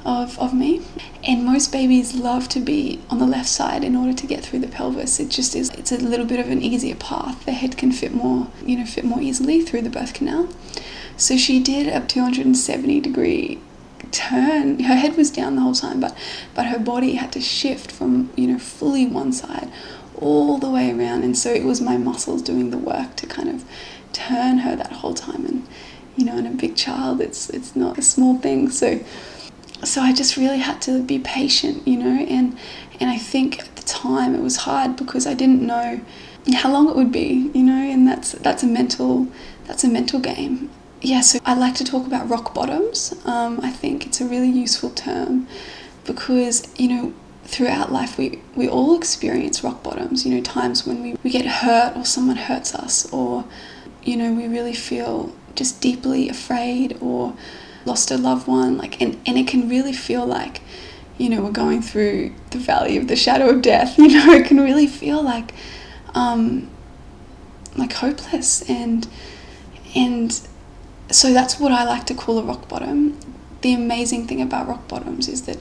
of, 0.05 0.37
of 0.37 0.53
me. 0.53 0.81
And 1.23 1.45
most 1.45 1.71
babies 1.71 2.13
love 2.13 2.47
to 2.49 2.59
be 2.59 3.01
on 3.09 3.19
the 3.19 3.25
left 3.25 3.49
side 3.49 3.83
in 3.83 3.95
order 3.95 4.13
to 4.13 4.27
get 4.27 4.43
through 4.43 4.59
the 4.59 4.67
pelvis. 4.67 5.19
It 5.19 5.29
just 5.29 5.55
is, 5.55 5.69
it's 5.71 5.91
a 5.91 5.97
little 5.97 6.25
bit 6.25 6.39
of 6.39 6.49
an 6.49 6.61
easier 6.61 6.95
path. 6.95 7.45
The 7.45 7.53
head 7.53 7.77
can 7.77 7.91
fit 7.91 8.13
more, 8.13 8.47
you 8.65 8.77
know, 8.77 8.85
fit 8.85 9.05
more 9.05 9.21
easily 9.21 9.61
through 9.61 9.81
the 9.81 9.89
birth 9.89 10.13
canal. 10.13 10.49
So 11.17 11.37
she 11.37 11.61
did 11.61 11.87
a 11.87 12.05
270 12.05 12.99
degree 12.99 13.61
turn. 14.15 14.79
Her 14.79 14.95
head 14.95 15.17
was 15.17 15.29
down 15.29 15.55
the 15.55 15.61
whole 15.61 15.73
time, 15.73 15.99
but, 15.99 16.15
but 16.53 16.67
her 16.67 16.79
body 16.79 17.15
had 17.15 17.31
to 17.33 17.41
shift 17.41 17.91
from, 17.91 18.31
you 18.35 18.47
know, 18.47 18.59
fully 18.59 19.05
one 19.05 19.31
side 19.33 19.71
all 20.15 20.57
the 20.57 20.69
way 20.69 20.91
around. 20.91 21.23
And 21.23 21.37
so 21.37 21.51
it 21.51 21.63
was 21.63 21.81
my 21.81 21.97
muscles 21.97 22.41
doing 22.41 22.71
the 22.71 22.77
work 22.77 23.15
to 23.17 23.27
kind 23.27 23.49
of 23.49 23.65
turn 24.13 24.59
her 24.59 24.75
that 24.75 24.91
whole 24.91 25.13
time. 25.13 25.45
And, 25.45 25.67
you 26.15 26.25
know, 26.25 26.37
in 26.37 26.45
a 26.45 26.51
big 26.51 26.75
child, 26.75 27.21
it's, 27.21 27.49
it's 27.49 27.75
not 27.75 27.97
a 27.97 28.01
small 28.01 28.37
thing. 28.37 28.69
So, 28.69 29.01
so 29.83 30.01
I 30.01 30.13
just 30.13 30.37
really 30.37 30.59
had 30.59 30.81
to 30.83 31.03
be 31.03 31.19
patient, 31.19 31.87
you 31.87 31.97
know, 31.97 32.25
and 32.25 32.57
and 32.99 33.09
I 33.09 33.17
think 33.17 33.59
at 33.59 33.75
the 33.75 33.83
time 33.83 34.33
it 34.33 34.41
was 34.41 34.57
hard 34.57 34.95
because 34.95 35.27
I 35.27 35.33
didn't 35.33 35.61
know 35.61 35.99
how 36.53 36.71
long 36.71 36.89
it 36.89 36.95
would 36.95 37.11
be, 37.11 37.51
you 37.53 37.63
know, 37.63 37.73
and 37.73 38.07
that's 38.07 38.31
that's 38.33 38.63
a 38.63 38.67
mental 38.67 39.27
that's 39.65 39.83
a 39.83 39.89
mental 39.89 40.19
game. 40.19 40.69
Yeah, 41.05 41.21
so 41.21 41.37
I 41.45 41.53
like 41.53 41.75
to 41.75 41.83
talk 41.83 42.07
about 42.07 42.27
rock 42.27 42.55
bottoms. 42.55 43.13
Um, 43.25 43.59
I 43.61 43.69
think 43.69 44.07
it's 44.07 44.19
a 44.21 44.25
really 44.25 44.49
useful 44.49 44.89
term 44.89 45.47
because 46.03 46.67
you 46.79 46.87
know 46.87 47.13
throughout 47.43 47.91
life 47.91 48.17
we, 48.17 48.41
we 48.55 48.67
all 48.67 48.97
experience 48.97 49.63
rock 49.63 49.83
bottoms 49.83 50.25
you 50.25 50.33
know 50.33 50.41
times 50.41 50.87
when 50.87 51.03
we, 51.03 51.15
we 51.23 51.29
get 51.29 51.45
hurt 51.45 51.95
or 51.95 52.03
someone 52.03 52.37
hurts 52.37 52.73
us 52.73 53.11
or 53.13 53.45
you 54.03 54.17
know 54.17 54.33
we 54.33 54.47
really 54.47 54.73
feel 54.73 55.31
just 55.53 55.79
deeply 55.79 56.27
afraid 56.27 56.97
or 56.99 57.35
lost 57.85 58.09
a 58.09 58.17
loved 58.17 58.47
one 58.47 58.75
like 58.75 58.99
and, 58.99 59.15
and 59.27 59.37
it 59.37 59.47
can 59.47 59.69
really 59.69 59.93
feel 59.93 60.25
like 60.25 60.61
you 61.19 61.29
know 61.29 61.43
we're 61.43 61.51
going 61.51 61.83
through 61.83 62.33
the 62.49 62.57
valley 62.57 62.97
of 62.97 63.07
the 63.07 63.15
shadow 63.15 63.49
of 63.49 63.61
death 63.61 63.95
you 63.99 64.07
know 64.07 64.33
it 64.33 64.47
can 64.47 64.59
really 64.59 64.87
feel 64.87 65.21
like 65.21 65.53
um 66.15 66.67
like 67.77 67.93
hopeless 67.93 68.67
and 68.67 69.07
and 69.95 70.47
so 71.11 71.33
that's 71.33 71.59
what 71.59 71.71
I 71.71 71.83
like 71.83 72.05
to 72.07 72.13
call 72.13 72.39
a 72.39 72.43
rock 72.43 72.67
bottom 72.67 73.19
the 73.61 73.73
amazing 73.73 74.27
thing 74.27 74.41
about 74.41 74.67
rock 74.67 74.87
bottoms 74.87 75.27
is 75.27 75.43
that 75.43 75.57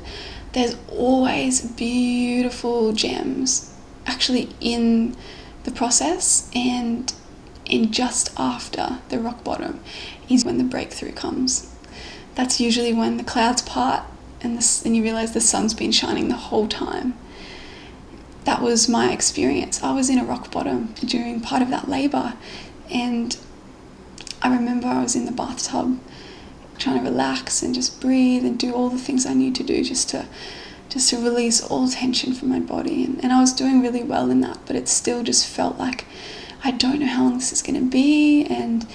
there's 0.52 0.76
always 0.88 1.62
beautiful 1.62 2.92
gems 2.92 3.74
actually 4.06 4.50
in 4.60 5.16
the 5.64 5.70
process 5.70 6.50
and 6.54 7.12
in 7.64 7.90
just 7.90 8.38
after 8.38 8.98
the 9.08 9.18
rock 9.18 9.42
bottom 9.42 9.80
is 10.28 10.44
when 10.44 10.58
the 10.58 10.64
breakthrough 10.64 11.12
comes 11.12 11.74
that's 12.34 12.60
usually 12.60 12.92
when 12.92 13.16
the 13.16 13.24
clouds 13.24 13.62
part 13.62 14.04
and, 14.44 14.58
the, 14.58 14.82
and 14.84 14.94
you 14.94 15.02
realize 15.02 15.32
the 15.32 15.40
sun's 15.40 15.74
been 15.74 15.92
shining 15.92 16.28
the 16.28 16.36
whole 16.36 16.68
time. 16.68 17.16
That 18.44 18.60
was 18.60 18.88
my 18.88 19.10
experience. 19.10 19.82
I 19.82 19.92
was 19.92 20.10
in 20.10 20.18
a 20.18 20.24
rock 20.24 20.50
bottom 20.50 20.94
during 21.00 21.40
part 21.40 21.62
of 21.62 21.70
that 21.70 21.88
labour, 21.88 22.34
and 22.90 23.36
I 24.42 24.54
remember 24.54 24.86
I 24.86 25.02
was 25.02 25.16
in 25.16 25.24
the 25.24 25.32
bathtub 25.32 25.98
trying 26.78 26.98
to 26.98 27.10
relax 27.10 27.62
and 27.62 27.74
just 27.74 28.00
breathe 28.00 28.44
and 28.44 28.58
do 28.58 28.72
all 28.72 28.88
the 28.88 28.98
things 28.98 29.26
I 29.26 29.34
need 29.34 29.54
to 29.56 29.62
do 29.62 29.82
just 29.84 30.08
to 30.10 30.26
just 30.88 31.10
to 31.10 31.16
release 31.16 31.62
all 31.62 31.88
tension 31.88 32.34
from 32.34 32.50
my 32.50 32.60
body 32.60 33.04
and, 33.04 33.22
and 33.22 33.32
I 33.32 33.40
was 33.40 33.52
doing 33.52 33.80
really 33.80 34.02
well 34.02 34.30
in 34.30 34.40
that 34.42 34.58
but 34.66 34.76
it 34.76 34.88
still 34.88 35.22
just 35.22 35.46
felt 35.46 35.78
like 35.78 36.04
I 36.62 36.70
don't 36.70 37.00
know 37.00 37.06
how 37.06 37.24
long 37.24 37.34
this 37.34 37.52
is 37.52 37.62
going 37.62 37.78
to 37.78 37.90
be 37.90 38.44
and 38.44 38.86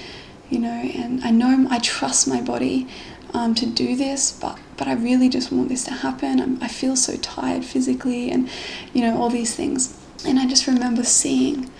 you 0.50 0.58
know 0.58 0.68
and 0.70 1.24
I 1.24 1.30
know 1.30 1.66
I 1.70 1.78
trust 1.78 2.28
my 2.28 2.40
body 2.40 2.86
um, 3.34 3.54
to 3.56 3.66
do 3.66 3.96
this, 3.96 4.32
but 4.32 4.58
but 4.76 4.88
I 4.88 4.94
really 4.94 5.28
just 5.28 5.52
want 5.52 5.68
this 5.68 5.84
to 5.84 5.92
happen. 5.92 6.40
I'm, 6.40 6.62
I 6.62 6.68
feel 6.68 6.96
so 6.96 7.16
tired 7.16 7.64
physically, 7.64 8.30
and 8.30 8.48
you 8.92 9.02
know 9.02 9.20
all 9.20 9.30
these 9.30 9.54
things. 9.54 9.96
And 10.26 10.38
I 10.38 10.46
just 10.46 10.66
remember 10.66 11.04
seeing 11.04 11.70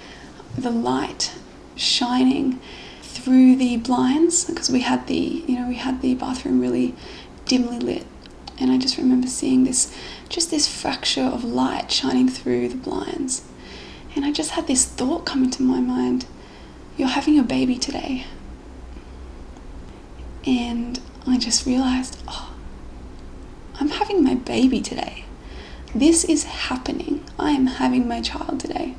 the 0.56 0.70
light 0.70 1.32
shining 1.76 2.60
through 3.20 3.56
the 3.56 3.76
blinds 3.76 4.44
because 4.44 4.70
we 4.70 4.80
had 4.80 5.06
the 5.06 5.44
you 5.46 5.58
know 5.58 5.68
we 5.68 5.76
had 5.76 6.00
the 6.02 6.14
bathroom 6.14 6.60
really 6.60 6.94
dimly 7.46 7.78
lit, 7.78 8.06
and 8.58 8.70
I 8.70 8.78
just 8.78 8.96
remember 8.96 9.26
seeing 9.26 9.64
this 9.64 9.94
just 10.28 10.50
this 10.50 10.68
fracture 10.68 11.22
of 11.22 11.44
light 11.44 11.90
shining 11.90 12.28
through 12.28 12.68
the 12.68 12.76
blinds, 12.76 13.42
and 14.14 14.24
I 14.24 14.32
just 14.32 14.52
had 14.52 14.66
this 14.66 14.84
thought 14.84 15.26
come 15.26 15.44
into 15.44 15.62
my 15.62 15.80
mind: 15.80 16.26
you're 16.96 17.08
having 17.08 17.38
a 17.38 17.42
baby 17.42 17.76
today. 17.76 18.26
And 20.46 20.98
I 21.26 21.36
just 21.38 21.66
realized, 21.66 22.22
oh, 22.28 22.54
I'm 23.78 23.88
having 23.90 24.24
my 24.24 24.34
baby 24.34 24.80
today. 24.80 25.24
This 25.94 26.24
is 26.24 26.44
happening. 26.44 27.24
I 27.38 27.50
am 27.50 27.66
having 27.66 28.08
my 28.08 28.20
child 28.20 28.60
today. 28.60 28.94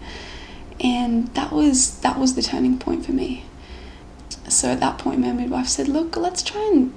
And 0.79 1.27
that 1.35 1.51
was 1.51 1.99
that 2.01 2.19
was 2.19 2.35
the 2.35 2.41
turning 2.41 2.77
point 2.77 3.05
for 3.05 3.11
me. 3.11 3.45
So 4.51 4.69
at 4.69 4.79
that 4.79 4.97
point 4.97 5.19
my 5.19 5.31
midwife 5.31 5.67
said, 5.67 5.87
"Look, 5.87 6.15
let's 6.17 6.43
try 6.43 6.61
and 6.73 6.93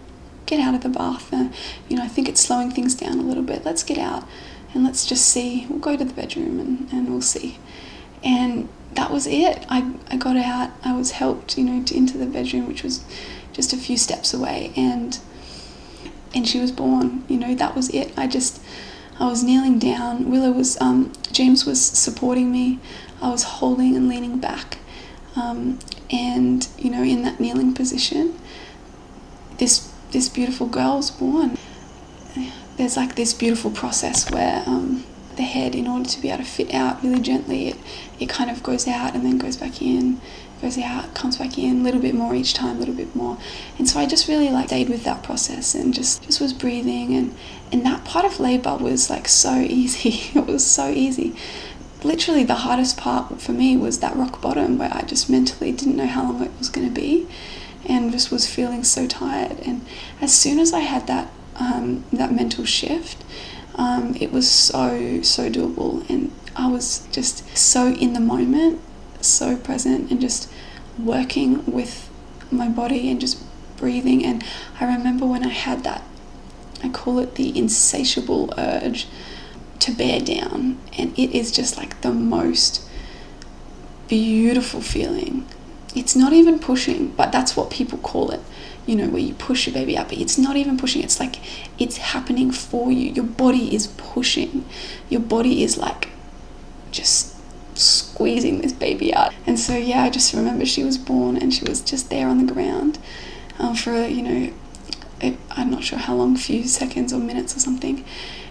get 0.47 0.61
out 0.61 0.75
of 0.75 0.83
the 0.83 0.89
bath. 0.89 1.33
Uh, 1.33 1.49
you 1.89 1.97
know, 1.97 2.05
I 2.05 2.09
think 2.09 2.29
it's 2.29 2.41
slowing 2.41 2.71
things 2.71 2.95
down 2.95 3.19
a 3.19 3.23
little 3.23 3.43
bit. 3.43 3.65
Let's 3.65 3.83
get 3.83 3.99
out 3.99 4.27
and 4.73 4.85
let's 4.85 5.07
just 5.07 5.27
see. 5.27 5.67
We'll 5.69 5.79
go 5.79 5.97
to 5.97 6.05
the 6.05 6.15
bedroom 6.15 6.61
and, 6.61 6.93
and 6.93 7.09
we'll 7.11 7.23
see." 7.23 7.59
And 8.23 8.69
that 8.95 9.11
was 9.11 9.27
it. 9.27 9.67
I, 9.69 9.93
I 10.11 10.17
got 10.17 10.37
out. 10.37 10.71
I 10.85 10.97
was 10.97 11.13
helped, 11.13 11.59
you 11.59 11.65
know, 11.65 11.83
to, 11.85 11.97
into 11.97 12.17
the 12.17 12.27
bedroom, 12.27 12.67
which 12.67 12.83
was 12.83 13.05
just 13.53 13.73
a 13.73 13.77
few 13.77 13.97
steps 13.97 14.35
away 14.35 14.73
and 14.77 15.19
and 16.35 16.49
she 16.49 16.59
was 16.59 16.73
born 16.73 17.23
you 17.29 17.37
know 17.37 17.55
that 17.55 17.77
was 17.77 17.89
it 17.91 18.13
i 18.17 18.27
just 18.27 18.61
I 19.19 19.29
was 19.29 19.45
kneeling 19.45 19.79
down. 19.79 20.29
Willow 20.29 20.51
was, 20.51 20.81
um, 20.81 21.13
James 21.31 21.65
was 21.65 21.81
supporting 21.81 22.51
me. 22.51 22.81
I 23.23 23.31
was 23.31 23.45
holding 23.45 23.95
and 23.97 24.09
leaning 24.09 24.39
back. 24.39 24.79
Um, 25.37 25.79
and, 26.11 26.69
you 26.79 26.91
know, 26.91 27.03
in 27.03 27.23
that 27.23 27.41
kneeling 27.41 27.75
position, 27.75 28.39
this, 29.59 29.93
this 30.13 30.29
beautiful 30.29 30.67
girl 30.67 30.97
was 30.97 31.11
born. 31.11 31.59
There's 32.77 32.97
like 32.97 33.15
this 33.15 33.33
beautiful 33.33 33.71
process 33.71 34.31
where 34.31 34.63
um, 34.67 35.05
the 35.37 35.43
head, 35.43 35.75
in 35.75 35.87
order 35.87 36.09
to 36.09 36.21
be 36.21 36.29
able 36.29 36.45
to 36.45 36.51
fit 36.51 36.75
out 36.75 37.03
really 37.03 37.21
gently, 37.21 37.69
it, 37.69 37.77
it 38.21 38.29
kind 38.29 38.51
of 38.51 38.63
goes 38.63 38.87
out 38.87 39.15
and 39.15 39.25
then 39.25 39.39
goes 39.39 39.57
back 39.57 39.81
in 39.81 40.21
goes 40.65 40.79
out, 40.79 41.15
comes 41.15 41.37
back 41.37 41.59
in, 41.59 41.81
a 41.81 41.83
little 41.83 42.01
bit 42.01 42.15
more 42.15 42.35
each 42.35 42.55
time, 42.55 42.77
a 42.77 42.79
little 42.79 42.95
bit 42.95 43.15
more. 43.15 43.37
And 43.79 43.89
so 43.89 44.01
I 44.01 44.07
just 44.07 44.29
really 44.29 44.49
like 44.49 44.69
stayed 44.69 44.89
with 44.89 45.05
that 45.05 45.23
process 45.23 45.75
and 45.75 45.93
just, 45.93 46.23
just 46.25 46.41
was 46.41 46.53
breathing 46.55 47.15
and, 47.15 47.35
and 47.71 47.85
that 47.85 48.05
part 48.05 48.25
of 48.25 48.41
labor 48.41 48.77
was 48.77 49.11
like 49.11 49.29
so 49.29 49.55
easy. 49.61 50.39
it 50.39 50.47
was 50.47 50.67
so 50.67 50.89
easy. 50.89 51.37
Literally 52.05 52.45
the 52.45 52.55
hardest 52.57 52.99
part 52.99 53.41
for 53.41 53.53
me 53.53 53.77
was 53.79 54.01
that 54.01 54.15
rock 54.15 54.43
bottom 54.43 54.77
where 54.77 54.93
I 54.93 55.03
just 55.03 55.31
mentally 55.31 55.73
didn't 55.73 55.97
know 55.97 56.07
how 56.07 56.25
long 56.25 56.43
it 56.43 56.53
was 56.59 56.69
going 56.69 56.87
to 56.87 56.93
be 56.93 57.27
and 57.87 58.13
just 58.13 58.31
was 58.31 58.47
feeling 58.47 58.85
so 58.85 59.07
tired. 59.07 59.59
And 59.61 59.85
as 60.21 60.33
soon 60.35 60.59
as 60.59 60.73
I 60.73 60.81
had 60.81 61.07
that 61.07 61.31
um, 61.57 62.05
that 62.13 62.33
mental 62.33 62.65
shift, 62.65 63.25
um, 63.77 64.17
it 64.21 64.33
was 64.33 64.51
so 64.51 65.23
so 65.23 65.51
doable, 65.51 66.09
and 66.11 66.33
I 66.57 66.69
was 66.69 67.07
just 67.13 67.57
so 67.57 67.89
in 67.89 68.13
the 68.13 68.21
moment 68.21 68.81
so 69.21 69.57
present 69.57 70.11
and 70.11 70.21
just 70.21 70.51
working 70.99 71.65
with 71.65 72.11
my 72.51 72.69
body 72.69 73.11
and 73.11 73.21
just 73.21 73.43
breathing. 73.77 74.25
And 74.25 74.45
I 74.81 74.85
remember 74.85 75.25
when 75.25 75.45
I 75.45 75.49
had 75.49 75.85
that, 75.85 76.03
I 76.83 76.89
call 76.91 77.19
it 77.19 77.37
the 77.37 77.57
insatiable 77.57 78.53
urge 78.59 79.07
to 79.81 79.93
bear 79.93 80.21
down. 80.21 80.79
And 80.97 81.19
it 81.19 81.31
is 81.31 81.51
just 81.51 81.77
like 81.77 82.01
the 82.01 82.13
most 82.13 82.89
beautiful 84.09 84.81
feeling. 84.81 85.47
It's 85.95 86.17
not 86.17 86.33
even 86.33 86.59
pushing, 86.59 87.09
but 87.09 87.33
that's 87.33 87.57
what 87.57 87.71
people 87.71 87.99
call 87.99 88.31
it. 88.31 88.41
You 88.87 88.97
know, 88.97 89.09
where 89.09 89.23
you 89.23 89.35
push 89.35 89.67
your 89.67 89.75
baby 89.75 89.97
out, 89.97 90.09
but 90.09 90.19
it's 90.19 90.37
not 90.37 90.57
even 90.57 90.77
pushing. 90.77 91.03
It's 91.03 91.19
like 91.19 91.37
it's 91.79 91.97
happening 91.97 92.51
for 92.51 92.93
you. 92.93 93.11
Your 93.11 93.25
body 93.25 93.75
is 93.75 93.87
pushing. 93.87 94.67
Your 95.09 95.23
body 95.23 95.63
is 95.63 95.79
like 95.79 96.09
just 96.91 97.35
squeezing 97.75 98.61
this 98.61 98.73
baby 98.73 99.15
out. 99.15 99.33
And 99.47 99.59
so, 99.59 99.77
yeah, 99.77 100.03
I 100.03 100.11
just 100.11 100.35
remember 100.35 100.65
she 100.67 100.85
was 100.85 100.99
born 100.99 101.37
and 101.37 101.53
she 101.53 101.65
was 101.65 101.81
just 101.81 102.11
there 102.11 102.29
on 102.29 102.45
the 102.45 102.53
ground 102.53 102.99
um, 103.59 103.75
for, 103.75 104.07
you 104.07 104.23
know, 104.23 104.53
I'm 105.51 105.71
not 105.71 105.85
sure 105.85 105.99
how 105.99 106.15
long, 106.15 106.37
few 106.37 106.65
seconds 106.65 107.13
or 107.13 107.19
minutes 107.19 107.57
or 107.57 107.61
something. 107.61 108.05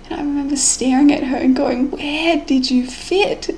And 0.06 0.20
I 0.20 0.24
remember 0.24 0.56
staring 0.56 1.12
at 1.12 1.24
her 1.24 1.38
and 1.38 1.56
going, 1.56 1.92
Where 1.92 2.44
did 2.46 2.70
you 2.70 2.86
fit? 2.86 3.50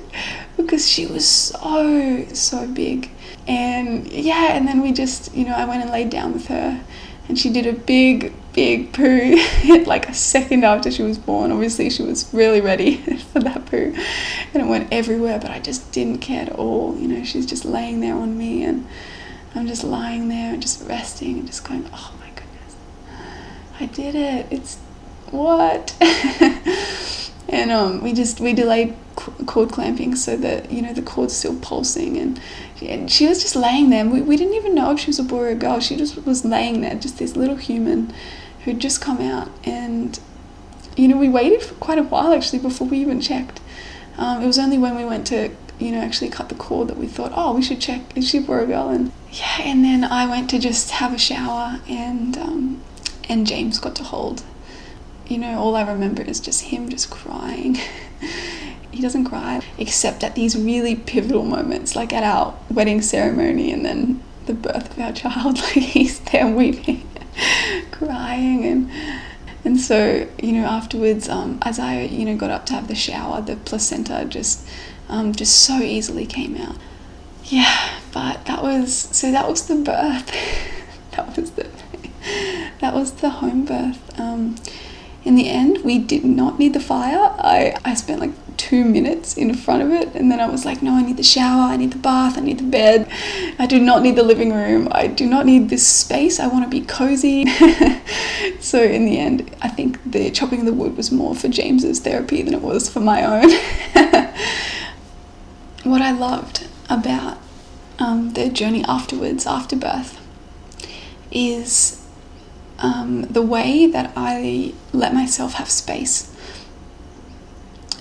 Because 0.56 0.88
she 0.88 1.06
was 1.06 1.28
so, 1.28 2.26
so 2.32 2.66
big. 2.66 3.10
And 3.46 4.10
yeah, 4.10 4.56
and 4.56 4.66
then 4.66 4.80
we 4.80 4.92
just, 4.92 5.34
you 5.34 5.44
know, 5.44 5.54
I 5.54 5.64
went 5.64 5.82
and 5.82 5.90
laid 5.90 6.10
down 6.10 6.32
with 6.32 6.46
her 6.48 6.82
and 7.28 7.38
she 7.38 7.50
did 7.50 7.66
a 7.66 7.72
big, 7.72 8.32
big 8.52 8.92
poo 8.92 9.36
like 9.86 10.08
a 10.08 10.14
second 10.14 10.64
after 10.64 10.90
she 10.90 11.02
was 11.02 11.18
born. 11.18 11.52
Obviously, 11.52 11.90
she 11.90 12.02
was 12.02 12.32
really 12.32 12.60
ready 12.60 12.96
for 13.32 13.40
that 13.40 13.66
poo 13.66 13.94
and 14.54 14.62
it 14.62 14.66
went 14.66 14.92
everywhere, 14.92 15.38
but 15.38 15.50
I 15.50 15.60
just 15.60 15.92
didn't 15.92 16.18
care 16.18 16.42
at 16.42 16.52
all. 16.52 16.96
You 16.96 17.08
know, 17.08 17.24
she's 17.24 17.46
just 17.46 17.64
laying 17.64 18.00
there 18.00 18.14
on 18.14 18.36
me 18.36 18.64
and 18.64 18.86
I'm 19.54 19.66
just 19.66 19.84
lying 19.84 20.28
there 20.28 20.52
and 20.52 20.62
just 20.62 20.86
resting 20.88 21.38
and 21.38 21.46
just 21.46 21.66
going, 21.66 21.88
oh 21.92 22.14
my 22.20 22.28
goodness, 22.30 22.76
I 23.80 23.86
did 23.86 24.14
it. 24.14 24.46
It's 24.50 24.78
what? 25.30 25.96
and 27.48 27.70
um, 27.70 28.02
we 28.02 28.12
just, 28.12 28.40
we 28.40 28.52
delayed 28.52 28.96
cord 29.14 29.70
clamping 29.70 30.14
so 30.14 30.36
that, 30.36 30.70
you 30.70 30.82
know, 30.82 30.92
the 30.92 31.02
cord's 31.02 31.36
still 31.36 31.58
pulsing 31.60 32.16
and 32.16 32.40
and 32.82 33.10
she 33.10 33.26
was 33.26 33.42
just 33.42 33.56
laying 33.56 33.90
there. 33.90 34.04
We, 34.06 34.20
we 34.20 34.36
didn't 34.36 34.54
even 34.54 34.74
know 34.74 34.92
if 34.92 35.00
she 35.00 35.06
was 35.06 35.18
a 35.18 35.22
boy 35.22 35.38
or 35.38 35.48
a 35.48 35.54
girl. 35.54 35.80
She 35.80 35.96
just 35.96 36.24
was 36.26 36.44
laying 36.44 36.82
there, 36.82 36.94
just 36.94 37.18
this 37.18 37.36
little 37.36 37.56
human 37.56 38.12
who'd 38.64 38.80
just 38.80 39.00
come 39.00 39.20
out. 39.20 39.48
And, 39.64 40.18
you 40.96 41.08
know, 41.08 41.16
we 41.16 41.28
waited 41.28 41.62
for 41.62 41.74
quite 41.76 41.98
a 41.98 42.02
while 42.02 42.32
actually 42.34 42.58
before 42.58 42.86
we 42.86 42.98
even 42.98 43.20
checked. 43.20 43.60
Um, 44.18 44.42
it 44.42 44.46
was 44.46 44.58
only 44.58 44.78
when 44.78 44.96
we 44.96 45.04
went 45.04 45.26
to, 45.28 45.50
you 45.78 45.92
know, 45.92 46.00
actually 46.00 46.30
cut 46.30 46.48
the 46.48 46.54
cord 46.54 46.88
that 46.88 46.96
we 46.96 47.06
thought, 47.06 47.32
oh, 47.34 47.54
we 47.54 47.62
should 47.62 47.80
check, 47.80 48.16
is 48.16 48.28
she 48.28 48.38
a 48.38 48.40
boy 48.40 48.54
or 48.54 48.60
a 48.60 48.66
girl? 48.66 48.88
And 48.88 49.12
yeah, 49.30 49.60
and 49.60 49.84
then 49.84 50.04
I 50.04 50.26
went 50.28 50.50
to 50.50 50.58
just 50.58 50.90
have 50.92 51.14
a 51.14 51.18
shower 51.18 51.80
and, 51.88 52.36
um, 52.36 52.82
and 53.28 53.46
James 53.46 53.78
got 53.78 53.94
to 53.96 54.04
hold. 54.04 54.42
You 55.28 55.38
know, 55.38 55.58
all 55.58 55.74
I 55.74 55.82
remember 55.82 56.22
is 56.22 56.38
just 56.40 56.62
him 56.62 56.88
just 56.88 57.10
crying. 57.10 57.78
he 58.92 59.02
doesn't 59.02 59.24
cry 59.24 59.60
except 59.76 60.24
at 60.24 60.34
these 60.34 60.56
really 60.56 60.94
pivotal 60.94 61.44
moments, 61.44 61.94
like 61.96 62.12
at 62.12 62.22
our 62.22 62.56
wedding 62.70 63.02
ceremony 63.02 63.72
and 63.72 63.84
then 63.84 64.22
the 64.46 64.54
birth 64.54 64.92
of 64.92 64.98
our 64.98 65.12
child. 65.12 65.58
Like 65.66 65.84
he's 65.84 66.20
there 66.20 66.46
weeping, 66.46 67.08
crying, 67.90 68.64
and 68.64 68.90
and 69.64 69.80
so 69.80 70.28
you 70.42 70.52
know 70.52 70.64
afterwards, 70.64 71.28
um, 71.28 71.58
as 71.62 71.78
I 71.78 72.02
you 72.02 72.24
know 72.24 72.36
got 72.36 72.50
up 72.50 72.66
to 72.66 72.74
have 72.74 72.88
the 72.88 72.94
shower, 72.94 73.42
the 73.42 73.56
placenta 73.56 74.24
just 74.24 74.66
um, 75.08 75.34
just 75.34 75.60
so 75.60 75.80
easily 75.80 76.26
came 76.26 76.56
out. 76.56 76.76
Yeah, 77.44 77.98
but 78.12 78.44
that 78.46 78.62
was 78.62 78.94
so 78.94 79.30
that 79.30 79.48
was 79.48 79.66
the 79.66 79.76
birth. 79.76 80.32
that 81.12 81.36
was 81.36 81.52
the 81.52 81.68
that 82.80 82.94
was 82.94 83.12
the 83.12 83.30
home 83.30 83.64
birth. 83.64 84.18
Um, 84.18 84.56
in 85.26 85.34
the 85.34 85.48
end, 85.48 85.84
we 85.84 85.98
did 85.98 86.24
not 86.24 86.56
need 86.60 86.72
the 86.72 86.80
fire. 86.80 87.34
I, 87.38 87.76
I 87.84 87.94
spent 87.94 88.20
like 88.20 88.30
two 88.56 88.84
minutes 88.84 89.36
in 89.36 89.52
front 89.54 89.82
of 89.82 89.90
it 89.90 90.14
and 90.14 90.30
then 90.30 90.38
I 90.38 90.46
was 90.46 90.64
like, 90.64 90.82
no, 90.82 90.92
I 90.92 91.02
need 91.02 91.16
the 91.16 91.24
shower, 91.24 91.62
I 91.62 91.76
need 91.76 91.90
the 91.90 91.98
bath, 91.98 92.38
I 92.38 92.42
need 92.42 92.58
the 92.58 92.64
bed. 92.64 93.10
I 93.58 93.66
do 93.66 93.80
not 93.80 94.02
need 94.02 94.14
the 94.14 94.22
living 94.22 94.52
room. 94.52 94.88
I 94.92 95.08
do 95.08 95.26
not 95.26 95.44
need 95.44 95.68
this 95.68 95.84
space. 95.84 96.38
I 96.38 96.46
want 96.46 96.64
to 96.64 96.70
be 96.70 96.80
cozy. 96.80 97.44
so 98.60 98.80
in 98.80 99.04
the 99.04 99.18
end, 99.18 99.52
I 99.60 99.68
think 99.68 99.98
the 100.08 100.30
chopping 100.30 100.64
the 100.64 100.72
wood 100.72 100.96
was 100.96 101.10
more 101.10 101.34
for 101.34 101.48
James's 101.48 101.98
therapy 101.98 102.42
than 102.42 102.54
it 102.54 102.62
was 102.62 102.88
for 102.88 103.00
my 103.00 103.24
own. 103.24 103.50
what 105.82 106.02
I 106.02 106.12
loved 106.12 106.68
about 106.88 107.38
um, 107.98 108.34
the 108.34 108.48
journey 108.48 108.84
afterwards, 108.84 109.44
after 109.44 109.74
birth, 109.74 110.20
is 111.32 112.05
um, 112.78 113.22
the 113.22 113.42
way 113.42 113.86
that 113.86 114.12
I 114.16 114.74
let 114.92 115.14
myself 115.14 115.54
have 115.54 115.70
space. 115.70 116.32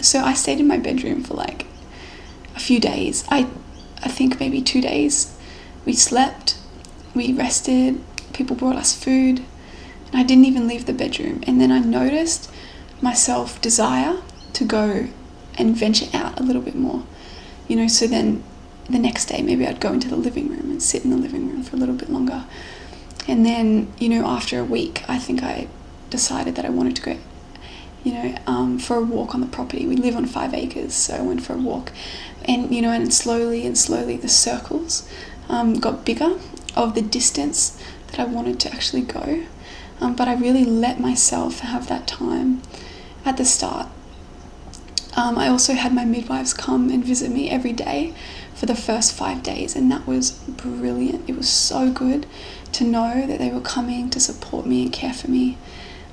So 0.01 0.19
I 0.19 0.33
stayed 0.33 0.59
in 0.59 0.67
my 0.67 0.77
bedroom 0.77 1.23
for 1.23 1.33
like 1.33 1.65
a 2.55 2.59
few 2.59 2.79
days. 2.79 3.25
I, 3.29 3.47
I 4.03 4.09
think 4.09 4.39
maybe 4.39 4.61
two 4.61 4.81
days. 4.81 5.37
We 5.85 5.93
slept, 5.93 6.57
we 7.13 7.31
rested, 7.31 8.01
people 8.33 8.55
brought 8.55 8.75
us 8.75 8.95
food, 8.95 9.43
and 10.07 10.15
I 10.15 10.23
didn't 10.23 10.45
even 10.45 10.67
leave 10.67 10.85
the 10.85 10.93
bedroom. 10.93 11.43
And 11.47 11.59
then 11.61 11.71
I 11.71 11.79
noticed 11.79 12.51
myself 13.01 13.61
desire 13.61 14.21
to 14.53 14.65
go 14.65 15.07
and 15.57 15.75
venture 15.75 16.07
out 16.13 16.39
a 16.39 16.43
little 16.43 16.61
bit 16.61 16.75
more. 16.75 17.03
You 17.67 17.77
know, 17.77 17.87
so 17.87 18.07
then 18.07 18.43
the 18.89 18.99
next 18.99 19.25
day 19.25 19.41
maybe 19.41 19.65
I'd 19.65 19.79
go 19.79 19.93
into 19.93 20.07
the 20.07 20.15
living 20.15 20.49
room 20.49 20.69
and 20.69 20.81
sit 20.81 21.03
in 21.03 21.09
the 21.09 21.17
living 21.17 21.49
room 21.49 21.63
for 21.63 21.75
a 21.75 21.79
little 21.79 21.95
bit 21.95 22.09
longer. 22.09 22.45
And 23.27 23.45
then, 23.45 23.91
you 23.97 24.09
know, 24.09 24.25
after 24.25 24.59
a 24.59 24.63
week, 24.63 25.03
I 25.07 25.17
think 25.17 25.41
I 25.43 25.67
decided 26.09 26.55
that 26.55 26.65
I 26.65 26.69
wanted 26.69 26.95
to 26.97 27.01
go, 27.01 27.17
you 28.03 28.13
know, 28.13 28.37
um, 28.45 28.77
for 28.77 28.97
a 28.97 29.01
walk 29.01 29.33
on 29.33 29.41
the 29.41 29.47
property. 29.47 29.87
We 29.87 29.95
live 29.95 30.15
on 30.15 30.25
five 30.25 30.53
acres, 30.53 30.93
so 30.93 31.15
I 31.15 31.21
went 31.21 31.43
for 31.43 31.53
a 31.53 31.57
walk. 31.57 31.91
And, 32.45 32.73
you 32.73 32.81
know, 32.81 32.91
and 32.91 33.11
slowly 33.13 33.65
and 33.65 33.77
slowly 33.77 34.17
the 34.17 34.29
circles 34.29 35.09
um, 35.49 35.79
got 35.79 36.05
bigger 36.05 36.37
of 36.75 36.93
the 36.93 37.01
distance 37.01 37.81
that 38.07 38.19
I 38.19 38.25
wanted 38.25 38.59
to 38.61 38.71
actually 38.71 39.01
go. 39.01 39.45
Um, 39.99 40.15
but 40.15 40.27
I 40.27 40.35
really 40.35 40.65
let 40.65 40.99
myself 40.99 41.59
have 41.59 41.87
that 41.87 42.07
time 42.07 42.61
at 43.23 43.37
the 43.37 43.45
start. 43.45 43.87
Um, 45.15 45.37
I 45.37 45.47
also 45.47 45.73
had 45.73 45.93
my 45.93 46.03
midwives 46.03 46.53
come 46.53 46.89
and 46.89 47.03
visit 47.03 47.31
me 47.31 47.49
every 47.49 47.71
day 47.71 48.13
for 48.53 48.65
the 48.65 48.75
first 48.75 49.13
five 49.13 49.43
days, 49.43 49.75
and 49.75 49.89
that 49.91 50.05
was 50.05 50.31
brilliant. 50.31 51.29
It 51.29 51.37
was 51.37 51.49
so 51.49 51.89
good 51.91 52.25
to 52.75 52.83
know 52.83 53.25
that 53.27 53.39
they 53.39 53.49
were 53.49 53.61
coming 53.61 54.09
to 54.09 54.19
support 54.19 54.65
me 54.65 54.83
and 54.83 54.93
care 54.93 55.13
for 55.13 55.29
me. 55.29 55.57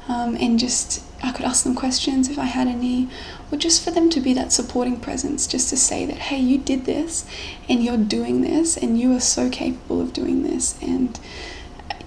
Um, 0.08 0.36
and 0.36 0.58
just, 0.58 1.04
I 1.22 1.30
could 1.30 1.44
ask 1.44 1.62
them 1.62 1.76
questions 1.76 2.28
if 2.28 2.38
I 2.38 2.46
had 2.46 2.66
any, 2.66 3.08
or 3.50 3.58
just 3.58 3.84
for 3.84 3.92
them 3.92 4.10
to 4.10 4.20
be 4.20 4.34
that 4.34 4.52
supporting 4.52 4.98
presence, 4.98 5.46
just 5.46 5.70
to 5.70 5.76
say 5.76 6.04
that, 6.06 6.18
hey, 6.18 6.40
you 6.40 6.58
did 6.58 6.84
this 6.84 7.24
and 7.68 7.84
you're 7.84 7.96
doing 7.96 8.40
this 8.40 8.76
and 8.76 8.98
you 8.98 9.14
are 9.14 9.20
so 9.20 9.48
capable 9.48 10.00
of 10.00 10.12
doing 10.12 10.42
this. 10.42 10.76
And, 10.82 11.18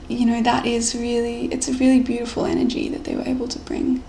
you 0.10 0.26
know, 0.26 0.42
that 0.44 0.66
is 0.66 0.94
really, 0.94 1.46
it's 1.54 1.70
a 1.70 1.74
really 1.74 2.02
beautiful 2.02 2.46
energy 2.46 2.90
that 2.90 3.06
they 3.06 3.16
were 3.16 3.28
able 3.28 3.48
to 3.48 3.60
bring 3.60 4.04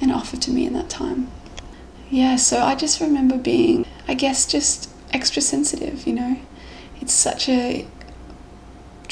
and 0.00 0.12
offer 0.12 0.36
to 0.36 0.50
me 0.50 0.64
in 0.64 0.72
that 0.74 0.88
time. 0.88 1.28
Yeah, 2.10 2.36
so 2.36 2.62
I 2.62 2.74
just 2.76 3.00
remember 3.00 3.38
being, 3.38 3.86
I 4.06 4.14
guess, 4.14 4.46
just 4.46 4.88
extra 5.12 5.42
sensitive, 5.42 6.06
you 6.06 6.12
know. 6.12 6.36
It's 7.00 7.12
such 7.12 7.48
a 7.48 7.86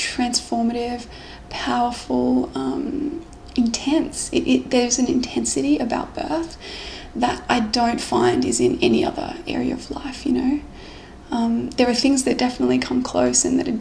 transformative, 0.01 1.07
powerful, 1.51 2.51
um, 2.55 3.25
intense. 3.57 4.31
It, 4.33 4.47
it, 4.49 4.71
there's 4.71 4.99
an 4.99 5.07
intensity 5.07 5.79
about 5.79 6.15
birth 6.15 6.57
that 7.15 7.43
I 7.49 7.61
don't 7.61 8.01
find 8.01 8.45
is 8.45 8.61
in 8.61 8.79
any 8.81 9.05
other 9.05 9.37
area 9.47 9.75
of 9.75 9.91
life, 9.91 10.25
you 10.25 10.33
know. 10.33 10.61
Um, 11.31 11.71
there 11.71 11.89
are 11.89 11.95
things 11.95 12.25
that 12.25 12.39
definitely 12.39 12.79
come 12.79 13.03
close 13.03 13.45
and 13.45 13.59
that 13.59 13.69
are, 13.69 13.79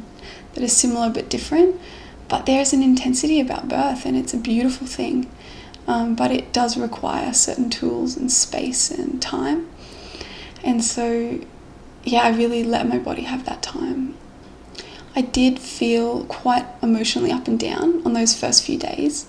that 0.54 0.64
are 0.64 0.68
similar 0.68 1.10
but 1.10 1.30
different, 1.30 1.80
but 2.28 2.46
there's 2.46 2.74
an 2.74 2.84
intensity 2.84 3.40
about 3.40 3.68
birth 3.68 4.06
and 4.06 4.16
it's 4.16 4.34
a 4.34 4.38
beautiful 4.38 4.86
thing. 4.86 5.30
Um, 5.88 6.16
but 6.16 6.30
it 6.30 6.54
does 6.54 6.78
require 6.78 7.34
certain 7.34 7.72
tools 7.72 8.16
and 8.16 8.32
space 8.32 8.92
and 8.92 9.20
time. 9.20 9.68
And 10.64 10.84
so, 10.84 11.40
yeah, 12.04 12.22
I 12.22 12.30
really 12.30 12.64
let 12.64 12.88
my 12.88 13.00
body 13.00 13.24
have 13.24 13.46
that 13.46 13.64
time. 13.64 14.16
I 15.16 15.22
did 15.22 15.60
feel 15.60 16.26
quite 16.26 16.66
emotionally 16.82 17.32
up 17.32 17.48
and 17.48 17.60
down 17.60 18.06
on 18.06 18.14
those 18.14 18.40
first 18.40 18.64
few 18.64 18.78
days. 18.78 19.28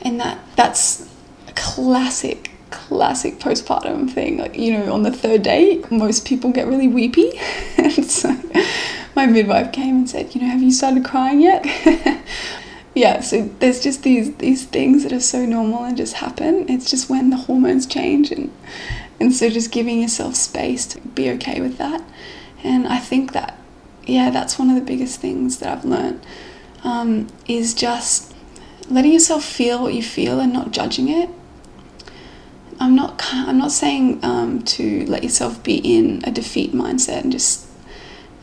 And 0.00 0.18
that 0.20 0.38
that's 0.56 1.08
a 1.48 1.52
classic 1.52 2.50
classic 2.70 3.38
postpartum 3.38 4.10
thing. 4.10 4.38
Like, 4.38 4.56
you 4.56 4.72
know, 4.72 4.92
on 4.92 5.02
the 5.02 5.12
third 5.12 5.42
day, 5.42 5.84
most 5.90 6.26
people 6.26 6.50
get 6.50 6.66
really 6.66 6.88
weepy. 6.88 7.38
and 7.76 8.04
so 8.04 8.36
my 9.14 9.26
midwife 9.26 9.72
came 9.72 9.96
and 9.96 10.10
said, 10.10 10.34
you 10.34 10.40
know, 10.40 10.48
have 10.48 10.62
you 10.62 10.72
started 10.72 11.04
crying 11.04 11.40
yet? 11.40 11.64
yeah, 12.94 13.20
so 13.20 13.48
there's 13.60 13.82
just 13.82 14.02
these 14.02 14.34
these 14.36 14.64
things 14.64 15.02
that 15.02 15.12
are 15.12 15.20
so 15.20 15.44
normal 15.44 15.84
and 15.84 15.96
just 15.96 16.14
happen. 16.14 16.68
It's 16.68 16.90
just 16.90 17.08
when 17.08 17.30
the 17.30 17.36
hormones 17.36 17.86
change 17.86 18.32
and 18.32 18.50
and 19.20 19.32
so 19.32 19.48
just 19.48 19.70
giving 19.70 20.00
yourself 20.00 20.34
space 20.34 20.86
to 20.86 21.00
be 21.00 21.30
okay 21.30 21.60
with 21.60 21.78
that. 21.78 22.02
And 22.64 22.86
I 22.88 22.98
think 22.98 23.32
that 23.32 23.58
yeah, 24.06 24.30
that's 24.30 24.58
one 24.58 24.68
of 24.70 24.76
the 24.76 24.82
biggest 24.82 25.20
things 25.20 25.58
that 25.58 25.78
I've 25.78 25.84
learned 25.84 26.24
um, 26.84 27.28
is 27.46 27.74
just 27.74 28.34
letting 28.88 29.12
yourself 29.12 29.44
feel 29.44 29.82
what 29.82 29.94
you 29.94 30.02
feel 30.02 30.40
and 30.40 30.52
not 30.52 30.72
judging 30.72 31.08
it 31.08 31.30
I'm 32.82 32.96
not 32.96 33.22
I'm 33.32 33.58
not 33.58 33.70
saying 33.70 34.18
um, 34.24 34.62
to 34.64 35.06
let 35.06 35.22
yourself 35.22 35.62
be 35.62 35.76
in 35.76 36.20
a 36.24 36.32
defeat 36.32 36.72
mindset 36.72 37.22
and 37.22 37.30
just 37.30 37.68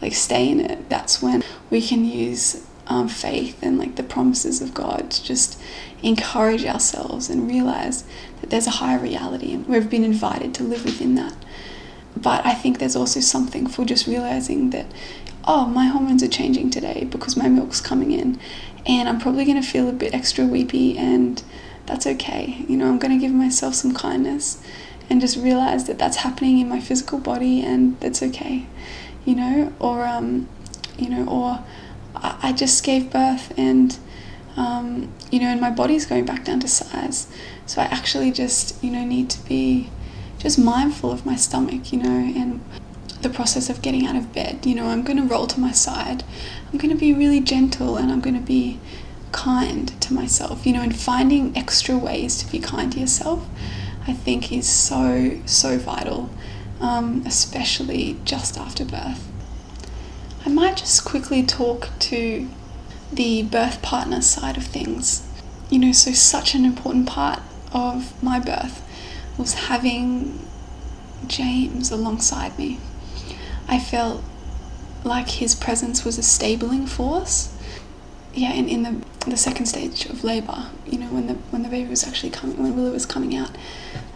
like 0.02 0.14
stay 0.14 0.50
in 0.50 0.62
it. 0.62 0.90
That's 0.90 1.22
when 1.22 1.44
we 1.70 1.82
can 1.82 2.06
use 2.06 2.66
um, 2.88 3.10
faith 3.10 3.62
and 3.62 3.78
like 3.78 3.98
the 3.98 4.04
promises 4.04 4.62
of 4.62 4.74
God 4.74 5.12
to 5.12 5.24
just 5.26 5.62
encourage 6.02 6.66
ourselves 6.66 7.30
and 7.30 7.50
realize 7.50 8.06
that 8.40 8.50
there's 8.50 8.66
a 8.66 8.80
higher 8.80 8.98
reality 8.98 9.54
and 9.54 9.68
we've 9.68 9.90
been 9.90 10.06
invited 10.06 10.54
to 10.56 10.64
live 10.64 10.86
within 10.86 11.16
that. 11.16 11.36
But 12.16 12.46
I 12.46 12.54
think 12.54 12.80
there's 12.80 12.96
also 12.96 13.20
something 13.20 13.68
for 13.68 13.84
just 13.84 14.08
realizing 14.08 14.70
that, 14.70 14.86
oh, 15.46 15.66
my 15.66 15.86
hormones 15.86 16.24
are 16.24 16.28
changing 16.28 16.70
today 16.70 17.08
because 17.10 17.36
my 17.36 17.48
milk's 17.48 17.82
coming 17.82 18.12
in, 18.12 18.40
and 18.86 19.10
I'm 19.10 19.20
probably 19.20 19.46
going 19.46 19.62
to 19.62 19.68
feel 19.68 19.90
a 19.90 19.94
bit 19.94 20.14
extra 20.14 20.46
weepy 20.46 20.98
and 20.98 21.42
that's 21.86 22.06
okay. 22.06 22.64
You 22.68 22.78
know, 22.78 22.88
I'm 22.88 23.00
going 23.00 23.12
to 23.12 23.20
give 23.20 23.34
myself 23.34 23.74
some 23.74 23.94
kindness 23.94 24.64
and 25.10 25.20
just 25.20 25.38
realize 25.38 25.88
that 25.88 25.98
that's 25.98 26.18
happening 26.18 26.60
in 26.60 26.70
my 26.70 26.80
physical 26.80 27.20
body 27.20 27.64
and 27.64 28.00
that's 28.00 28.22
okay. 28.22 28.68
You 29.26 29.36
know, 29.36 29.74
or, 29.80 30.06
um, 30.06 30.48
you 30.98 31.10
know, 31.10 31.26
or 31.28 31.64
I 32.16 32.54
just 32.54 32.84
gave 32.84 33.12
birth 33.12 33.54
and, 33.58 33.98
um, 34.56 35.12
you 35.32 35.40
know, 35.40 35.48
and 35.48 35.60
my 35.60 35.72
body's 35.72 36.06
going 36.06 36.26
back 36.26 36.46
down 36.46 36.60
to 36.62 36.68
size. 36.68 37.28
So 37.66 37.82
I 37.82 37.86
actually 37.86 38.32
just, 38.32 38.82
you 38.84 38.92
know, 38.92 39.04
need 39.04 39.30
to 39.32 39.46
be 39.46 39.90
just 40.38 40.58
mindful 40.58 41.12
of 41.12 41.26
my 41.26 41.36
stomach, 41.36 41.92
you 41.92 42.00
know, 42.00 42.10
and 42.10 42.62
the 43.22 43.30
process 43.30 43.70
of 43.70 43.82
getting 43.82 44.06
out 44.06 44.16
of 44.16 44.34
bed. 44.34 44.66
You 44.66 44.76
know, 44.76 44.88
I'm 44.88 45.04
going 45.04 45.18
to 45.18 45.24
roll 45.24 45.48
to 45.48 45.60
my 45.60 45.72
side. 45.72 46.24
I'm 46.72 46.78
going 46.78 46.94
to 46.94 47.00
be 47.00 47.14
really 47.14 47.40
gentle 47.40 47.98
and 47.98 48.12
I'm 48.12 48.22
going 48.22 48.36
to 48.36 48.46
be 48.46 48.80
kind 49.32 50.00
to 50.02 50.14
myself, 50.14 50.66
you 50.66 50.74
know, 50.74 50.82
and 50.82 50.96
finding 50.96 51.56
extra 51.56 51.98
ways 51.98 52.38
to 52.38 52.52
be 52.52 52.60
kind 52.60 52.92
to 52.94 53.00
yourself, 53.00 53.48
I 54.08 54.14
think 54.14 54.52
is 54.52 54.68
so, 54.68 55.40
so 55.46 55.78
vital, 55.78 56.30
um, 56.80 57.24
especially 57.26 58.18
just 58.24 58.58
after 58.58 58.86
birth. 58.86 59.28
I 60.46 60.50
might 60.50 60.78
just 60.78 61.06
quickly 61.06 61.44
talk 61.44 61.90
to 62.00 62.50
the 63.12 63.44
birth 63.44 63.82
partner 63.82 64.22
side 64.22 64.58
of 64.58 64.64
things. 64.64 65.28
You 65.70 65.80
know, 65.80 65.92
so 65.92 66.12
such 66.12 66.56
an 66.56 66.66
important 66.66 67.08
part 67.08 67.42
of 67.72 68.22
my 68.24 68.40
birth 68.40 68.84
was 69.38 69.54
having 69.54 70.48
James 71.28 71.92
alongside 71.92 72.58
me. 72.58 72.80
I 73.70 73.80
felt 73.80 74.24
like 75.04 75.30
his 75.30 75.56
presence 75.56 76.04
was 76.04 76.18
a 76.18 76.24
stabling 76.24 76.88
force. 76.88 77.56
Yeah, 78.34 78.52
and 78.52 78.68
in 78.70 78.84
the 78.84 79.02
the 79.30 79.38
second 79.38 79.68
stage 79.68 80.06
of 80.06 80.24
labour, 80.24 80.68
you 80.86 80.98
know, 80.98 81.08
when 81.08 81.28
the 81.28 81.34
when 81.52 81.64
the 81.64 81.70
baby 81.70 81.90
was 81.90 82.06
actually 82.06 82.32
coming, 82.32 82.62
when 82.62 82.76
Willow 82.76 82.92
was 82.92 83.06
coming 83.06 83.36
out, 83.36 83.52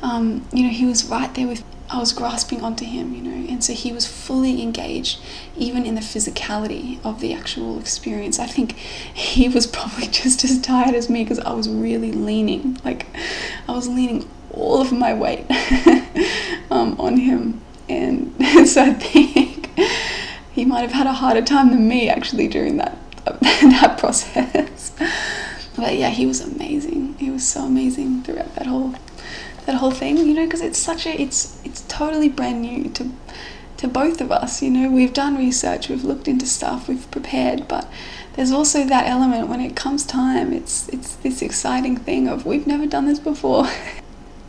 um, 0.02 0.48
you 0.52 0.64
know, 0.64 0.70
he 0.70 0.86
was 0.86 1.06
right 1.06 1.34
there 1.36 1.48
with. 1.48 1.64
I 1.90 2.00
was 2.00 2.12
grasping 2.12 2.62
onto 2.64 2.86
him, 2.86 3.14
you 3.14 3.22
know, 3.22 3.52
and 3.52 3.64
so 3.64 3.74
he 3.74 3.92
was 3.92 4.08
fully 4.08 4.64
engaged, 4.64 5.20
even 5.56 5.86
in 5.86 5.94
the 5.94 6.02
physicality 6.02 6.98
of 7.06 7.20
the 7.20 7.34
actual 7.34 7.78
experience. 7.80 8.40
I 8.40 8.48
think 8.48 8.72
he 8.74 9.48
was 9.48 9.68
probably 9.78 10.08
just 10.08 10.44
as 10.44 10.60
tired 10.60 10.96
as 10.96 11.08
me 11.10 11.24
because 11.24 11.40
I 11.40 11.52
was 11.52 11.70
really 11.70 12.12
leaning, 12.12 12.80
like, 12.84 13.06
I 13.68 13.74
was 13.74 13.88
leaning 13.88 14.28
all 14.52 14.82
of 14.82 14.92
my 14.92 15.14
weight 15.14 15.46
um, 16.72 17.00
on 17.00 17.18
him, 17.18 17.62
and 17.90 18.34
so 18.68 18.84
I 18.84 18.94
think 18.94 19.70
he 20.52 20.66
might 20.66 20.82
have 20.82 20.92
had 20.92 21.08
a 21.08 21.14
harder 21.14 21.42
time 21.42 21.72
than 21.72 21.88
me 21.88 22.10
actually 22.10 22.48
during 22.48 22.78
that 22.78 22.98
that 23.26 23.98
process. 23.98 24.92
But 25.76 25.96
yeah, 25.96 26.10
he 26.10 26.26
was 26.26 26.42
amazing. 26.42 27.16
He 27.18 27.30
was 27.30 27.48
so 27.48 27.66
amazing 27.66 28.24
throughout 28.24 28.54
that 28.56 28.68
whole 28.68 28.94
that 29.66 29.76
whole 29.76 29.92
thing, 29.92 30.18
you 30.18 30.34
know, 30.34 30.46
because 30.46 30.62
it's 30.62 30.78
such 30.78 31.06
a 31.06 31.22
it's 31.22 31.60
it's 31.64 31.82
totally 31.88 32.30
brand 32.30 32.62
new 32.62 32.90
to 32.90 33.12
to 33.78 33.88
both 33.88 34.22
of 34.22 34.32
us, 34.32 34.62
you 34.62 34.70
know. 34.70 34.90
We've 34.90 35.14
done 35.14 35.38
research, 35.38 35.90
we've 35.90 36.04
looked 36.04 36.28
into 36.28 36.46
stuff, 36.46 36.88
we've 36.88 37.10
prepared, 37.12 37.68
but 37.68 37.90
there's 38.36 38.52
also 38.52 38.84
that 38.86 39.08
element 39.08 39.48
when 39.48 39.62
it 39.62 39.76
comes 39.76 40.06
time, 40.06 40.54
it's 40.54 40.90
it's 40.90 41.16
this 41.18 41.42
exciting 41.42 41.98
thing 41.98 42.28
of 42.28 42.46
we've 42.46 42.68
never 42.68 42.86
done 42.86 43.06
this 43.06 43.20
before. 43.20 43.68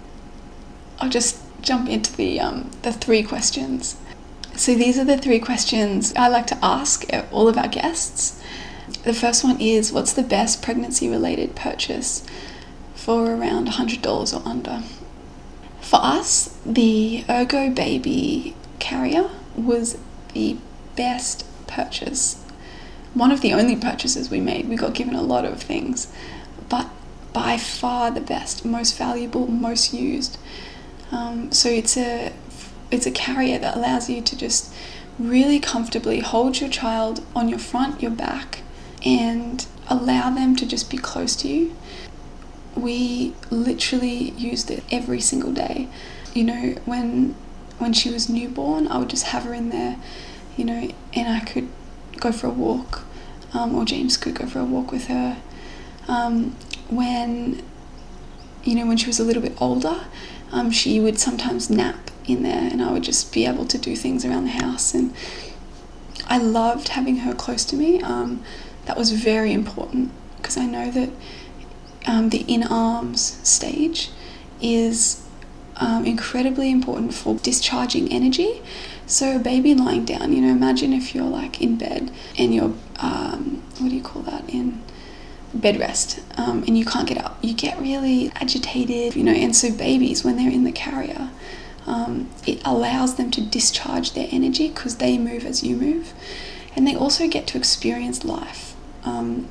I'll 1.00 1.10
just 1.10 1.43
jump 1.64 1.88
into 1.88 2.14
the 2.16 2.38
um, 2.40 2.70
the 2.82 2.92
three 2.92 3.22
questions. 3.22 3.96
So 4.54 4.74
these 4.74 4.98
are 4.98 5.04
the 5.04 5.18
three 5.18 5.40
questions 5.40 6.12
I 6.14 6.28
like 6.28 6.46
to 6.48 6.58
ask 6.62 7.04
all 7.32 7.48
of 7.48 7.58
our 7.58 7.66
guests. 7.66 8.40
The 9.02 9.12
first 9.14 9.42
one 9.42 9.60
is 9.60 9.92
what's 9.92 10.12
the 10.12 10.22
best 10.22 10.62
pregnancy 10.62 11.08
related 11.08 11.56
purchase 11.56 12.24
for 12.94 13.34
around 13.34 13.68
$100 13.68 14.04
or 14.06 14.48
under? 14.48 14.82
For 15.80 15.98
us, 16.00 16.56
the 16.64 17.24
Ergo 17.28 17.70
Baby 17.70 18.54
carrier 18.78 19.30
was 19.56 19.98
the 20.32 20.56
best 20.96 21.44
purchase. 21.66 22.42
One 23.12 23.32
of 23.32 23.40
the 23.40 23.52
only 23.52 23.76
purchases 23.76 24.30
we 24.30 24.40
made. 24.40 24.68
We 24.68 24.76
got 24.76 24.94
given 24.94 25.14
a 25.14 25.22
lot 25.22 25.44
of 25.44 25.62
things, 25.62 26.12
but 26.68 26.88
by 27.32 27.58
far 27.58 28.10
the 28.10 28.20
best, 28.20 28.64
most 28.64 28.96
valuable, 28.96 29.46
most 29.46 29.92
used. 29.92 30.38
Um, 31.14 31.52
so 31.52 31.68
it's 31.68 31.96
a 31.96 32.32
it's 32.90 33.06
a 33.06 33.10
carrier 33.10 33.58
that 33.58 33.76
allows 33.76 34.10
you 34.10 34.20
to 34.20 34.36
just 34.36 34.74
really 35.18 35.60
comfortably 35.60 36.20
hold 36.20 36.60
your 36.60 36.68
child 36.68 37.24
on 37.36 37.48
your 37.48 37.58
front, 37.58 38.02
your 38.02 38.10
back, 38.10 38.62
and 39.04 39.64
allow 39.88 40.30
them 40.30 40.56
to 40.56 40.66
just 40.66 40.90
be 40.90 40.98
close 40.98 41.36
to 41.36 41.48
you. 41.48 41.76
We 42.74 43.34
literally 43.50 44.30
used 44.30 44.70
it 44.70 44.82
every 44.90 45.20
single 45.20 45.52
day. 45.52 45.88
You 46.34 46.44
know, 46.44 46.74
when 46.84 47.36
when 47.78 47.92
she 47.92 48.10
was 48.10 48.28
newborn, 48.28 48.88
I 48.88 48.98
would 48.98 49.10
just 49.10 49.26
have 49.26 49.44
her 49.44 49.54
in 49.54 49.70
there, 49.70 49.96
you 50.56 50.64
know, 50.64 50.90
and 51.14 51.28
I 51.28 51.40
could 51.40 51.68
go 52.18 52.32
for 52.32 52.48
a 52.48 52.50
walk, 52.50 53.04
um, 53.52 53.74
or 53.74 53.84
James 53.84 54.16
could 54.16 54.34
go 54.34 54.46
for 54.46 54.58
a 54.58 54.64
walk 54.64 54.90
with 54.90 55.06
her. 55.06 55.36
Um, 56.08 56.56
when 56.90 57.62
you 58.64 58.74
know, 58.74 58.86
when 58.86 58.96
she 58.96 59.06
was 59.06 59.20
a 59.20 59.24
little 59.24 59.42
bit 59.42 59.60
older, 59.60 60.06
um, 60.54 60.70
she 60.70 61.00
would 61.00 61.18
sometimes 61.18 61.68
nap 61.68 62.12
in 62.26 62.44
there, 62.44 62.70
and 62.70 62.80
I 62.80 62.92
would 62.92 63.02
just 63.02 63.32
be 63.32 63.44
able 63.44 63.66
to 63.66 63.76
do 63.76 63.96
things 63.96 64.24
around 64.24 64.44
the 64.44 64.52
house. 64.52 64.94
And 64.94 65.12
I 66.28 66.38
loved 66.38 66.88
having 66.88 67.18
her 67.18 67.34
close 67.34 67.64
to 67.66 67.76
me. 67.76 68.00
Um, 68.00 68.42
that 68.86 68.96
was 68.96 69.10
very 69.10 69.52
important 69.52 70.12
because 70.36 70.56
I 70.56 70.66
know 70.66 70.92
that 70.92 71.10
um, 72.06 72.30
the 72.30 72.44
in 72.46 72.62
arms 72.62 73.40
stage 73.42 74.10
is 74.62 75.26
um, 75.76 76.06
incredibly 76.06 76.70
important 76.70 77.14
for 77.14 77.34
discharging 77.34 78.12
energy. 78.12 78.62
So, 79.06 79.36
a 79.36 79.38
baby 79.40 79.74
lying 79.74 80.04
down, 80.04 80.32
you 80.32 80.40
know, 80.40 80.52
imagine 80.52 80.92
if 80.92 81.16
you're 81.16 81.24
like 81.24 81.60
in 81.60 81.76
bed 81.76 82.12
and 82.38 82.54
you're, 82.54 82.74
um, 83.00 83.60
what 83.78 83.88
do 83.88 83.96
you 83.96 84.02
call 84.02 84.22
that, 84.22 84.48
in 84.48 84.83
bed 85.54 85.78
rest, 85.78 86.20
um, 86.36 86.64
and 86.66 86.76
you 86.76 86.84
can't 86.84 87.08
get 87.08 87.18
up. 87.18 87.38
You 87.42 87.54
get 87.54 87.78
really 87.78 88.30
agitated, 88.34 89.14
you 89.14 89.22
know, 89.22 89.32
and 89.32 89.54
so 89.54 89.72
babies, 89.72 90.24
when 90.24 90.36
they're 90.36 90.50
in 90.50 90.64
the 90.64 90.72
carrier, 90.72 91.30
um, 91.86 92.30
it 92.46 92.60
allows 92.64 93.16
them 93.16 93.30
to 93.32 93.40
discharge 93.40 94.12
their 94.12 94.28
energy 94.30 94.68
because 94.68 94.96
they 94.96 95.18
move 95.18 95.44
as 95.44 95.62
you 95.62 95.76
move. 95.76 96.12
And 96.76 96.86
they 96.86 96.94
also 96.94 97.28
get 97.28 97.46
to 97.48 97.58
experience 97.58 98.24
life 98.24 98.74
um, 99.04 99.48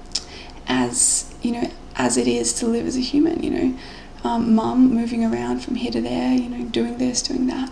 as 0.68 1.34
you 1.42 1.52
know 1.52 1.72
as 1.96 2.18
it 2.18 2.28
is 2.28 2.54
to 2.54 2.66
live 2.66 2.86
as 2.86 2.98
a 2.98 3.02
human. 3.02 3.42
You 3.44 3.50
know, 3.50 3.80
um, 4.24 4.56
mum 4.56 4.94
moving 4.94 5.24
around 5.24 5.60
from 5.60 5.76
here 5.76 5.92
to 5.92 6.02
there, 6.02 6.34
you 6.34 6.50
know, 6.50 6.66
doing 6.66 6.98
this, 6.98 7.22
doing 7.22 7.48
that. 7.48 7.72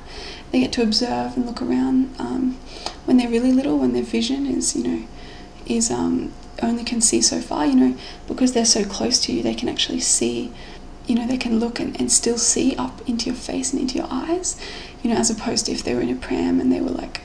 They 0.52 0.60
get 0.60 0.74
to 0.74 0.84
observe 0.84 1.38
and 1.38 1.46
look 1.46 1.62
around 1.62 2.13
um, 2.20 2.58
when 3.06 3.17
they're 3.17 3.30
really 3.30 3.52
little, 3.52 3.78
when 3.78 3.94
their 3.94 4.04
vision 4.04 4.46
is, 4.46 4.76
you 4.76 4.84
know, 4.84 5.08
is 5.65 5.89
um, 5.89 6.34
only 6.62 6.84
can 6.84 7.02
see 7.02 7.21
so 7.21 7.41
far, 7.41 7.65
you 7.65 7.76
know, 7.76 7.97
because 8.28 8.54
they're 8.54 8.65
so 8.65 8.84
close 8.84 9.19
to 9.21 9.34
you, 9.34 9.41
they 9.43 9.56
can 9.56 9.69
actually 9.69 10.00
see, 10.00 10.52
you 11.08 11.15
know, 11.15 11.28
they 11.28 11.38
can 11.38 11.60
look 11.60 11.80
and, 11.80 12.00
and 12.00 12.12
still 12.12 12.38
see 12.38 12.76
up 12.76 13.08
into 13.08 13.28
your 13.28 13.36
face 13.36 13.71
and 13.71 13.82
into 13.82 13.97
your 13.97 14.08
eyes, 14.10 14.60
you 15.04 15.10
know, 15.10 15.17
as 15.17 15.30
opposed 15.30 15.65
to 15.65 15.71
if 15.71 15.84
they 15.84 15.93
were 15.93 16.02
in 16.02 16.10
a 16.10 16.15
pram 16.15 16.60
and 16.60 16.71
they 16.71 16.82
were 16.82 16.89
like 16.89 17.21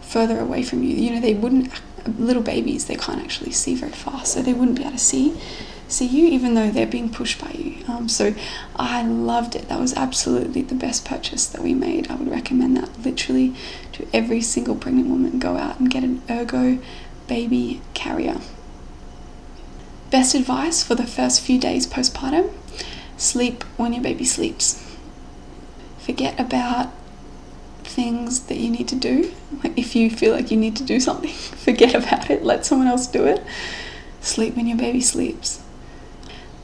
further 0.00 0.38
away 0.38 0.62
from 0.62 0.82
you, 0.82 0.96
you 0.96 1.10
know, 1.10 1.20
they 1.20 1.34
wouldn't, 1.34 1.70
little 2.18 2.42
babies, 2.42 2.86
they 2.86 2.96
can't 2.96 3.22
actually 3.22 3.52
see 3.52 3.74
very 3.74 3.92
far, 3.92 4.24
so 4.24 4.40
they 4.40 4.54
wouldn't 4.54 4.78
be 4.78 4.82
able 4.82 4.92
to 4.92 4.98
see 4.98 5.38
see 5.88 6.06
you 6.06 6.26
even 6.26 6.52
though 6.54 6.70
they're 6.70 6.86
being 6.86 7.10
pushed 7.10 7.40
by 7.40 7.50
you. 7.52 7.82
Um, 7.88 8.08
so 8.08 8.34
I 8.76 9.02
loved 9.02 9.56
it. 9.56 9.68
That 9.68 9.80
was 9.80 9.94
absolutely 9.94 10.62
the 10.62 10.74
best 10.74 11.04
purchase 11.04 11.46
that 11.46 11.62
we 11.62 11.74
made. 11.74 12.10
I 12.10 12.14
would 12.14 12.30
recommend 12.30 12.76
that 12.76 13.02
literally 13.02 13.54
to 13.92 14.06
every 14.12 14.42
single 14.42 14.76
pregnant 14.76 15.08
woman. 15.08 15.38
Go 15.38 15.56
out 15.56 15.80
and 15.80 15.90
get 15.90 16.04
an 16.04 16.22
Ergo 16.30 16.78
baby 17.26 17.80
carrier. 17.94 18.40
Best 20.10 20.34
advice 20.34 20.82
for 20.82 20.94
the 20.94 21.06
first 21.06 21.40
few 21.40 21.58
days 21.58 21.86
postpartum 21.86 22.52
sleep 23.16 23.64
when 23.76 23.92
your 23.92 24.02
baby 24.02 24.24
sleeps. 24.24 24.84
Forget 25.98 26.38
about 26.38 26.92
things 27.82 28.40
that 28.46 28.56
you 28.56 28.70
need 28.70 28.88
to 28.88 28.96
do. 28.96 29.34
Like 29.62 29.76
if 29.76 29.96
you 29.96 30.08
feel 30.08 30.32
like 30.32 30.50
you 30.50 30.56
need 30.56 30.76
to 30.76 30.84
do 30.84 31.00
something, 31.00 31.32
forget 31.32 31.94
about 31.94 32.30
it, 32.30 32.44
let 32.44 32.64
someone 32.64 32.88
else 32.88 33.06
do 33.06 33.26
it. 33.26 33.44
Sleep 34.20 34.56
when 34.56 34.66
your 34.66 34.78
baby 34.78 35.00
sleeps 35.00 35.62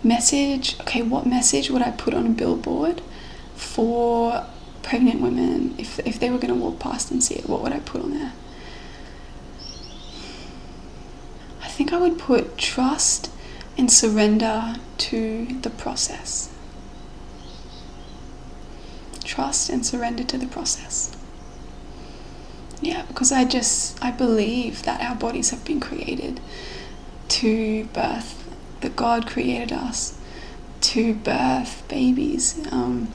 message 0.04 0.78
okay 0.80 1.00
what 1.00 1.24
message 1.24 1.70
would 1.70 1.80
i 1.80 1.90
put 1.90 2.12
on 2.12 2.26
a 2.26 2.30
billboard 2.30 3.00
for 3.56 4.46
pregnant 4.82 5.20
women 5.20 5.74
if, 5.78 5.98
if 6.00 6.20
they 6.20 6.28
were 6.28 6.36
going 6.36 6.52
to 6.52 6.60
walk 6.60 6.78
past 6.78 7.10
and 7.10 7.24
see 7.24 7.34
it 7.34 7.48
what 7.48 7.62
would 7.62 7.72
i 7.72 7.78
put 7.80 8.02
on 8.02 8.12
there 8.12 8.32
i 11.62 11.68
think 11.68 11.90
i 11.92 11.96
would 11.96 12.18
put 12.18 12.58
trust 12.58 13.30
and 13.76 13.90
surrender 13.90 14.76
to 14.98 15.46
the 15.62 15.70
process 15.70 16.50
trust 19.24 19.68
and 19.70 19.84
surrender 19.84 20.22
to 20.22 20.36
the 20.38 20.46
process 20.46 21.16
yeah 22.80 23.02
because 23.06 23.32
i 23.32 23.44
just 23.44 24.02
i 24.04 24.10
believe 24.10 24.82
that 24.82 25.00
our 25.00 25.16
bodies 25.16 25.50
have 25.50 25.64
been 25.64 25.80
created 25.80 26.40
to 27.28 27.84
birth 27.86 28.44
that 28.84 28.94
God 28.96 29.26
created 29.26 29.72
us 29.72 30.18
to 30.82 31.14
birth 31.14 31.82
babies. 31.88 32.60
Um, 32.70 33.12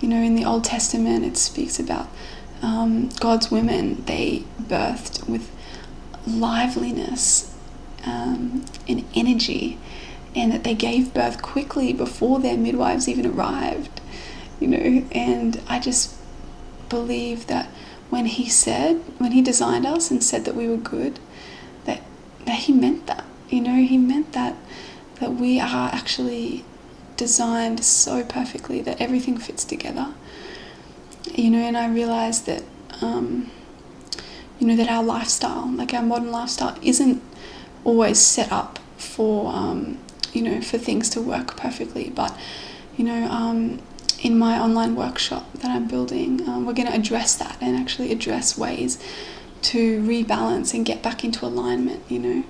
you 0.00 0.08
know, 0.08 0.16
in 0.22 0.34
the 0.34 0.44
Old 0.44 0.64
Testament, 0.64 1.24
it 1.24 1.36
speaks 1.36 1.78
about 1.78 2.08
um, 2.62 3.10
God's 3.20 3.50
women, 3.50 4.04
they 4.06 4.44
birthed 4.60 5.28
with 5.28 5.50
liveliness 6.26 7.51
um, 8.04 8.64
and 8.88 9.04
energy, 9.14 9.78
and 10.34 10.52
that 10.52 10.64
they 10.64 10.74
gave 10.74 11.14
birth 11.14 11.42
quickly 11.42 11.92
before 11.92 12.40
their 12.40 12.56
midwives 12.56 13.08
even 13.08 13.26
arrived. 13.26 14.00
You 14.60 14.68
know, 14.68 15.06
and 15.12 15.60
I 15.68 15.78
just 15.80 16.14
believe 16.88 17.46
that 17.48 17.66
when 18.10 18.26
He 18.26 18.48
said, 18.48 18.96
when 19.18 19.32
He 19.32 19.42
designed 19.42 19.86
us 19.86 20.10
and 20.10 20.22
said 20.22 20.44
that 20.44 20.54
we 20.54 20.68
were 20.68 20.76
good, 20.76 21.18
that, 21.84 22.02
that 22.46 22.60
He 22.60 22.72
meant 22.72 23.06
that. 23.06 23.24
You 23.48 23.60
know, 23.60 23.76
He 23.76 23.98
meant 23.98 24.32
that 24.32 24.56
that 25.22 25.34
we 25.34 25.60
are 25.60 25.88
actually 25.92 26.64
designed 27.16 27.84
so 27.84 28.24
perfectly 28.24 28.80
that 28.82 29.00
everything 29.00 29.38
fits 29.38 29.64
together. 29.64 30.12
You 31.32 31.50
know, 31.50 31.58
and 31.58 31.76
I 31.76 31.88
realized 31.88 32.46
that, 32.46 32.64
um, 33.00 33.48
you 34.58 34.66
know, 34.66 34.74
that 34.74 34.88
our 34.88 35.04
lifestyle, 35.04 35.70
like 35.70 35.94
our 35.94 36.02
modern 36.02 36.32
lifestyle, 36.32 36.76
isn't 36.82 37.22
always 37.84 38.18
set 38.18 38.52
up 38.52 38.78
for, 38.96 39.52
um, 39.52 39.98
you 40.32 40.42
know, 40.42 40.60
for 40.60 40.78
things 40.78 41.08
to 41.10 41.20
work 41.20 41.56
perfectly. 41.56 42.10
But, 42.10 42.36
you 42.96 43.04
know, 43.04 43.24
um, 43.30 43.80
in 44.22 44.38
my 44.38 44.58
online 44.58 44.94
workshop 44.94 45.52
that 45.54 45.70
I'm 45.70 45.88
building, 45.88 46.48
um, 46.48 46.64
we're 46.66 46.74
going 46.74 46.88
to 46.88 46.94
address 46.94 47.36
that 47.36 47.56
and 47.60 47.76
actually 47.76 48.12
address 48.12 48.56
ways 48.56 49.02
to 49.62 50.00
rebalance 50.02 50.74
and 50.74 50.84
get 50.84 51.02
back 51.02 51.24
into 51.24 51.44
alignment, 51.44 52.02
you 52.08 52.18
know 52.18 52.44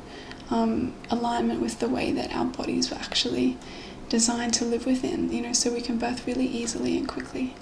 um, 0.52 0.92
alignment 1.10 1.60
with 1.60 1.80
the 1.80 1.88
way 1.88 2.12
that 2.12 2.34
our 2.34 2.44
bodies 2.44 2.90
were 2.90 2.98
actually 2.98 3.56
designed 4.08 4.52
to 4.54 4.64
live 4.64 4.84
within, 4.84 5.32
you 5.32 5.40
know, 5.40 5.52
so 5.52 5.72
we 5.72 5.80
can 5.80 5.98
birth 5.98 6.26
really 6.26 6.46
easily 6.46 6.98
and 6.98 7.08
quickly. 7.08 7.54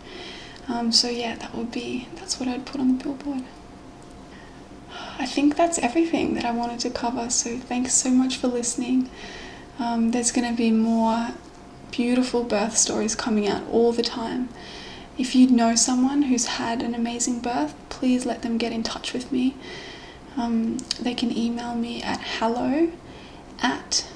Um, 0.68 0.90
so 0.90 1.08
yeah, 1.08 1.36
that 1.36 1.54
would 1.54 1.70
be 1.70 2.08
that's 2.16 2.40
what 2.40 2.48
I'd 2.48 2.66
put 2.66 2.80
on 2.80 2.98
the 2.98 3.04
billboard. 3.04 3.44
I 5.18 5.26
think 5.26 5.56
that's 5.56 5.78
everything 5.78 6.34
that 6.34 6.44
I 6.44 6.50
wanted 6.50 6.80
to 6.80 6.90
cover. 6.90 7.30
So 7.30 7.58
thanks 7.58 7.94
so 7.94 8.10
much 8.10 8.36
for 8.36 8.48
listening. 8.48 9.08
Um, 9.78 10.10
there's 10.10 10.32
going 10.32 10.50
to 10.50 10.56
be 10.56 10.70
more 10.70 11.30
beautiful 11.90 12.44
birth 12.44 12.76
stories 12.76 13.14
coming 13.14 13.48
out 13.48 13.62
all 13.70 13.92
the 13.92 14.02
time. 14.02 14.48
If 15.18 15.34
you 15.34 15.48
know 15.48 15.74
someone 15.74 16.22
who's 16.22 16.46
had 16.46 16.82
an 16.82 16.94
amazing 16.94 17.40
birth, 17.40 17.74
please 17.88 18.24
let 18.24 18.42
them 18.42 18.58
get 18.58 18.72
in 18.72 18.82
touch 18.82 19.12
with 19.12 19.30
me. 19.30 19.54
Um, 20.36 20.78
they 21.00 21.14
can 21.14 21.36
email 21.36 21.74
me 21.74 22.02
at 22.02 22.20
hello 22.20 22.90
at 23.62 24.06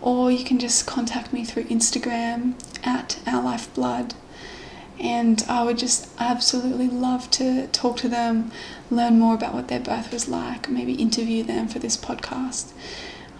or 0.00 0.30
you 0.30 0.44
can 0.44 0.58
just 0.58 0.86
contact 0.86 1.32
me 1.32 1.44
through 1.44 1.64
Instagram 1.64 2.54
at 2.84 3.18
ourlifeblood 3.26 4.14
and 5.00 5.44
I 5.48 5.62
would 5.62 5.78
just 5.78 6.08
absolutely 6.18 6.88
love 6.88 7.30
to 7.32 7.66
talk 7.68 7.96
to 7.98 8.08
them, 8.08 8.50
learn 8.90 9.18
more 9.18 9.34
about 9.34 9.54
what 9.54 9.68
their 9.68 9.80
birth 9.80 10.12
was 10.12 10.28
like, 10.28 10.68
maybe 10.68 10.94
interview 10.94 11.42
them 11.42 11.68
for 11.68 11.78
this 11.78 11.96
podcast. 11.96 12.72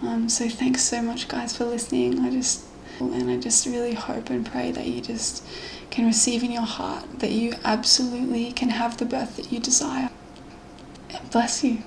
Um, 0.01 0.29
so 0.29 0.47
thanks 0.47 0.81
so 0.83 1.01
much, 1.01 1.27
guys, 1.27 1.55
for 1.55 1.65
listening. 1.65 2.19
I 2.19 2.29
just 2.29 2.65
and 2.99 3.29
I 3.29 3.37
just 3.37 3.65
really 3.65 3.93
hope 3.93 4.29
and 4.29 4.45
pray 4.45 4.71
that 4.71 4.85
you 4.85 5.01
just 5.01 5.43
can 5.89 6.05
receive 6.05 6.43
in 6.43 6.51
your 6.51 6.63
heart 6.63 7.19
that 7.19 7.31
you 7.31 7.53
absolutely 7.63 8.51
can 8.51 8.69
have 8.69 8.97
the 8.97 9.05
birth 9.05 9.37
that 9.37 9.51
you 9.51 9.59
desire. 9.59 10.09
Bless 11.31 11.63
you. 11.63 11.83